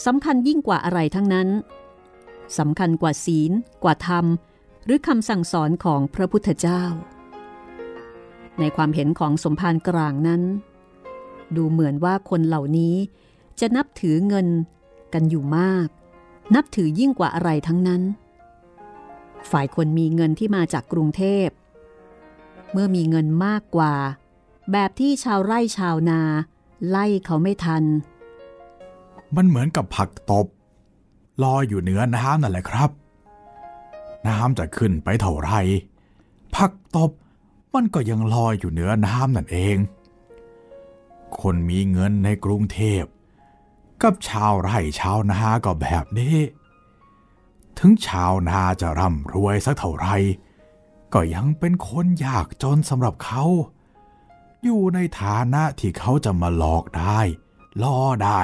[0.06, 1.50] สำคัญยิ่งกว่าอะไรทั้งนั้น
[2.58, 3.52] สำคัญกว่าศีล
[3.84, 4.26] กว่าธรรม
[4.86, 6.84] หรือคำสั่งสอนของพระพุทธเจ้า
[8.60, 10.42] ในความเห็นของสมภารกลางนั้น
[11.56, 12.96] ดูเหมือนว่าคนเหล่านี้
[13.60, 14.48] จะนับถือเงิน
[15.16, 15.88] กันอยู่มาก
[16.56, 18.02] นับถือยิ่งกว่าอะไรทั้งนั้น
[19.52, 21.48] ฝ่ายคนมีเงินที่มาจากกรุงเทพ
[22.72, 23.94] เมื่อมีเงินมากกว่า
[24.72, 26.22] แบบที่ชาวไร่ชาวนา
[26.90, 27.84] ไล่เขาไม่ทัน
[29.36, 30.46] มันเหมือนกับผักตบ
[31.44, 32.90] ลอยอยู่เหนือน้ำนั่นแหละครับ
[34.28, 35.52] น้ำจะขึ้นไปเท่าไร
[36.56, 37.12] ผักตบ
[37.74, 39.78] มันก็ยังลอยอยู่เหนือน้ำนั่นเอง
[41.40, 43.04] คนมีเงินในกรุงเทพ
[44.04, 46.38] กับชาวไร่ชาวนาก็แบบนี้
[47.80, 50.08] ถึงชาวนาจะร่ำรวยสักเท่าไร
[51.14, 53.44] ก็ยังเป็นคนยากจนสำหรับเขา
[54.64, 57.20] อยู่ในฐานะที่เขาจะมาหลอกได้
[57.84, 58.42] ล่อได้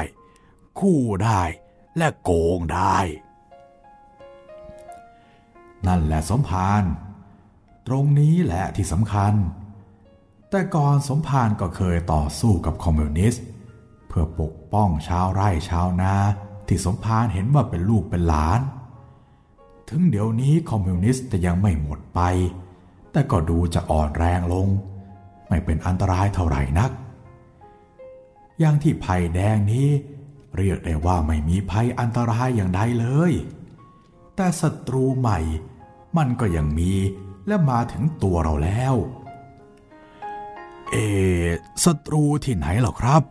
[0.80, 1.42] คู่ได้
[1.98, 2.98] และโกงได้
[5.88, 6.84] นั่นแหละสมภาร
[7.88, 9.34] ตรงนี้แหละที่สำคัญ
[10.50, 13.44] แต่ก่อนสมภารก็เคยต่อสู้กับคอมมิวนิสต์
[14.12, 16.14] เพื่อปกป้องชาวไร่ชาวนา
[16.68, 18.62] ที่สมภารเห็นว่าเป็นลูกเป็นหลาน
[19.90, 22.20] ถึงเดี๋ยวนี้คอมมิวนิสต์จะยังไม่หมดไป
[23.12, 24.68] แต่ก็ดูจะอ่อนแรงลง
[25.48, 26.92] ไม่เป็นอันตรายเท่าไหร่นัก
[28.60, 29.90] อย่างที่ภัยแดงนี้
[30.58, 33.32] เรียกได้ว่าไม่มีภัยอันตรายอย่างใดเลย
[34.36, 35.40] แต่ศัตรูใหม่
[36.18, 36.94] มันก็ยังมี
[37.48, 38.96] และมาถึงตัวเราแล้ว
[40.92, 40.96] เอ
[41.86, 43.24] ศัตรูที่ไหนหรอครับ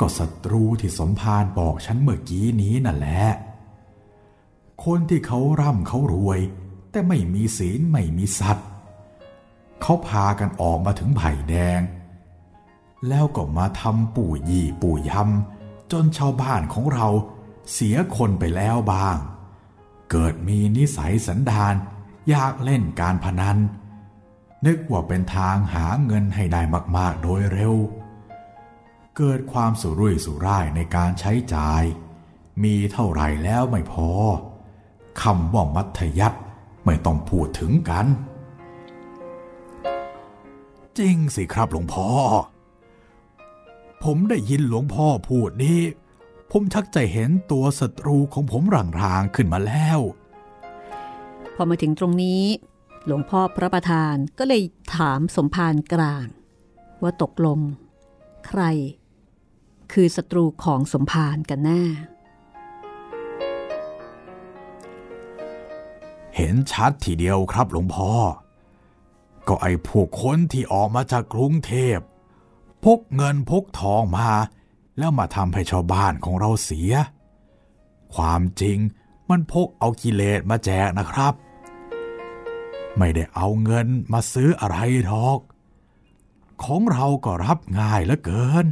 [0.00, 3.24] ก็ศัตรูที่สมภารบอกฉันเมื่อกี้นี้นั่นแหละ
[4.84, 6.40] คนที่เขาร่ำเขารวย
[6.90, 8.66] แต่ไม่มีศีลไม่มีสัตว์
[9.82, 11.80] เขาพากันออกมาถึงไผ่แดง
[13.08, 17.08] แล้วก็มาทำปู่ยี่ปู่ยำจนชาวบ้านของเรา
[17.72, 19.16] เสียคนไปแล้วบ้าง
[20.10, 21.74] เกิดมีนิสัยสันดาน
[22.28, 23.58] อยากเล่นการพนัน
[24.66, 26.62] นึกว่าเป็นทางหาเงินให้ได้
[26.96, 27.74] มาก ๆ โดยเร็ว
[29.16, 31.82] เกิดความสุรุ่ยสุร่ายในการใช้จ่าย
[32.64, 34.08] มีเท่าไหร่แล้วไม่พอ
[35.22, 36.38] คำว่ามัธยัติ
[36.84, 38.06] ไม่ต้องพูดถึงกัน
[40.98, 42.08] จริงสิครับหลวงพ่อ
[44.04, 45.80] ผมได้ยินหลวงพ่อพูดนี้
[46.50, 48.62] ผมชักจะเห็นตัวศัตรูของผม
[49.00, 49.98] รางๆขึ้นมาแล้ว
[51.54, 52.42] พอมาถึงตรงนี้
[53.06, 54.62] หลวงพ่อพระประธานก็เลย
[54.96, 56.26] ถามสมภารกลาง
[57.02, 57.60] ว่าตกลง
[58.46, 58.62] ใคร
[59.92, 61.82] คือศัตรูของสมภารกันแน่
[66.36, 68.12] เห็นชัดทีเดียวครับหลวงพ่อ
[69.48, 71.98] ก็ไอ้พวกคนที่ออกมาจากกรุงเทพ
[72.84, 74.30] พกเงินพกทองมา
[74.98, 76.92] แล้วมาทำให้ชาวบ้านของเราเสีย
[78.14, 78.78] ความจริง
[79.28, 81.34] มันพกเอากิเลสมาแจกนะครับ
[82.98, 85.40] ไม่ได้เอาเงินมาซื้ออะไรหรอก
[86.64, 88.66] ของเราก็รับง่ายเหลือเกิน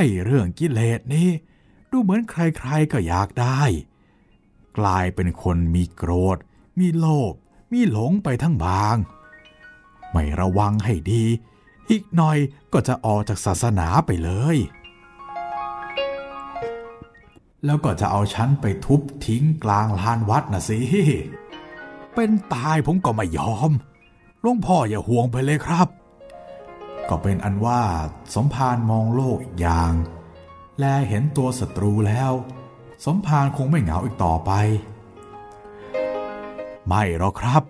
[0.00, 1.28] ไอ้เรื่องกิเลสนี้
[1.90, 3.60] ดูเหมือนใครๆก็อยากได้
[4.78, 6.38] กลายเป็นคนมีโกรธ
[6.78, 7.32] มีโลภ
[7.72, 8.96] มีหลงไปทั้งบาง
[10.12, 11.24] ไม่ระวังให้ดี
[11.90, 12.38] อีกหน่อย
[12.72, 14.56] ก็จะออกจากศาสนาไปเลย
[17.64, 20.80] แล้วก็จะเอาฉันไปทุบทิ้งกลางลานวัดนะสิ
[22.14, 23.70] เป็นตายผมก็ไม่ยอม
[24.40, 25.88] หลวงพ่ออย่าห่วงไปเลยครับ
[27.08, 27.82] ก็เป็นอันว่า
[28.34, 29.92] สมภารมองโลกอีกอย่าง
[30.78, 32.32] แลเห็นตัวศัตรูแล้ว
[33.04, 34.52] สมภารคงไม่เหงาอีกต่อไป
[36.86, 37.62] ไม่หรอกครับ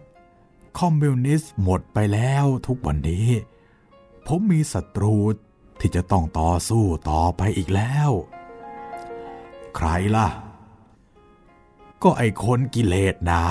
[0.78, 3.28] คอมมิวนิสต์หมดไปแล้วทุกวันนี้
[4.26, 5.16] ผมมีศัตรู
[5.80, 8.10] ที่จะต้องต่อสู้ต่อไปอีกแล้ว
[9.76, 10.28] ใครล่ะ
[12.02, 13.44] ก็ไอคนกิเลสหนา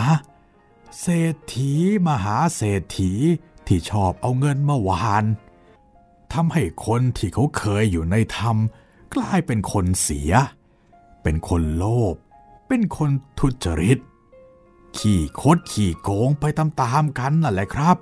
[1.02, 1.72] เศรษฐี
[2.08, 3.12] มหาเศรษฐี
[3.68, 5.24] ที่ชอบเอาเงินมาวาน
[6.34, 8.58] ทำให้คนที่เขาเคยอยู่ในธรรม
[9.16, 10.32] กลายเป็นคนเสีย
[11.24, 12.16] เป็นคนโลภ
[12.68, 13.10] เป็นคน
[13.40, 14.00] ทุจริต
[14.98, 17.98] ขี่คดขี่โกงไปตามๆกันนั่นแหละครับ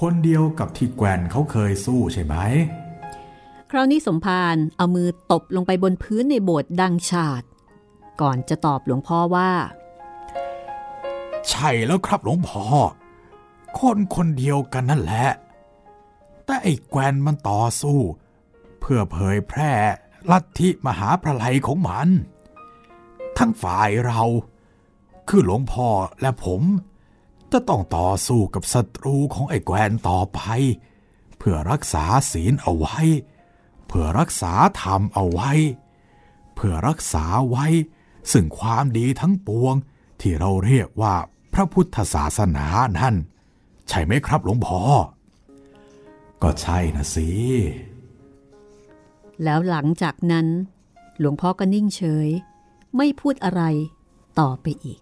[0.00, 2.34] คนเดียวกับที่แกวนเขาเคยสู้ใช่ไหม
[3.70, 7.42] คราวนี้สมภารเอามือตบลงไปบนพื้นในโบสถ์ดังฉาด
[8.20, 9.50] ก่อนจะตอบหลวงพ่อว่า
[11.50, 12.64] ใช่แล้วครับหลวงพ่อ
[13.78, 15.28] คนคนเดียวกันนั่นแหละ
[16.44, 18.00] แต่ไอ้แกวนมันต่อสู้
[18.80, 19.72] เพื่อเผยแพร่
[20.30, 22.08] ลัทธิมหาประไลของมัน
[23.38, 24.22] ทั้งฝ่ายเรา
[25.28, 25.88] คือหลวงพ่อ
[26.20, 26.62] และผม
[27.52, 30.40] จะต้องต่อสู้กับศัตรูของไอ้แกวนต่อไป
[31.38, 32.98] เพื่อรักษาศีลเอาไว้
[33.86, 35.52] เพื่อรักษาธรรมเอาไว้
[36.54, 37.66] เพื่อรักษาไว้
[38.32, 39.74] ซึ่งความดีทั้งปวง
[40.20, 41.14] ที่เราเรียกว่า
[41.54, 42.66] พระพุทธศาสนา
[42.98, 43.14] นั่น
[43.88, 44.80] ใช่ไหมครับหลวงพ่อ
[46.44, 47.28] ก็ใช่นะสิ
[49.44, 50.46] แล้วหลังจากนั้น
[51.18, 52.28] หลวงพ่อก็นิ่งเฉย
[52.96, 53.62] ไม่พูดอะไร
[54.40, 55.00] ต่อไปอีก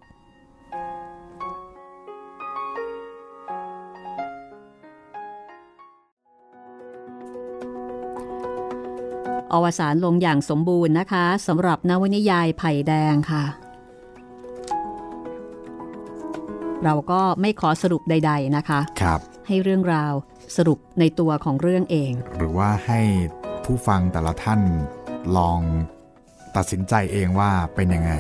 [9.53, 13.45] อวสานลงอย่างสมบูรณ์นะคะสำหรับนวนิยายไผ่แดงค่ะ
[16.84, 20.14] เราก็ไม่ขอสรุปใด ๆนะคะ ครับ ให้เรื่องราว
[20.57, 23.01] สรุปในตัวของเรื่องเอง หรือว่าให้
[23.64, 24.61] ผู้ฟังแต่ละท่าน
[25.36, 25.61] ลอง
[26.57, 28.12] ตัดสินใจเองว่าเป็นยังไง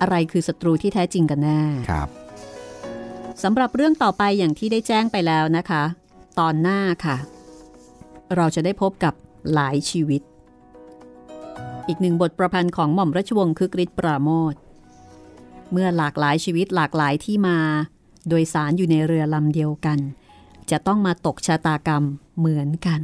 [0.00, 2.08] อะไรคือศัตรูที่แท้จริงกันแน่ครับ
[3.42, 5.82] สำหรับเรื่องต่อไปอย่างที่ได้แจ้งไปแล้วนะคะ
[6.38, 7.16] ตอนหน้าค่ะ
[8.36, 9.14] เราจะได้พบกับ
[9.54, 10.22] หลายชีวิต
[11.88, 14.54] อีกหนึ่งบทประพันธ์ของหม่อมราชวงศ์คึกฤทธิ์ปราโมท
[15.72, 17.58] เมื่อหลากหลายชีวิตหลากหลายที่มา
[18.28, 19.98] โดยสารอยู่ในเรือลำเดียวกัน
[20.70, 22.02] จะต้องมาตกชะตากรรม
[22.38, 23.00] เหมือนกัน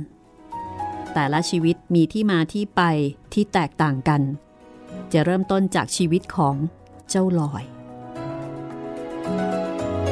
[1.14, 2.82] แต่ละชีวิตมีที่มาที่ไป
[3.32, 4.22] ที่แตกต่างกัน
[5.12, 6.54] จะเริ่มต้นจากชีวิตของ
[7.08, 7.64] เจ้าลอย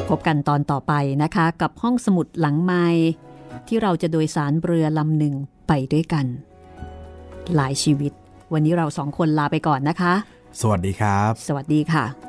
[0.09, 0.93] พบกันตอนต่อไป
[1.23, 2.85] นะคะ กับห้องสมุดหลังไม้
[3.67, 5.35] ที่เราจะโดยสารเรือลำหนึ่ง
[5.67, 6.25] ไปด้วยกัน
[7.55, 8.11] หลายชีวิต
[8.53, 10.13] วันนี้เราสองคนลาไปก่อนนะคะ
[10.61, 12.28] สวัสดีครับ สวัสดีค่ะ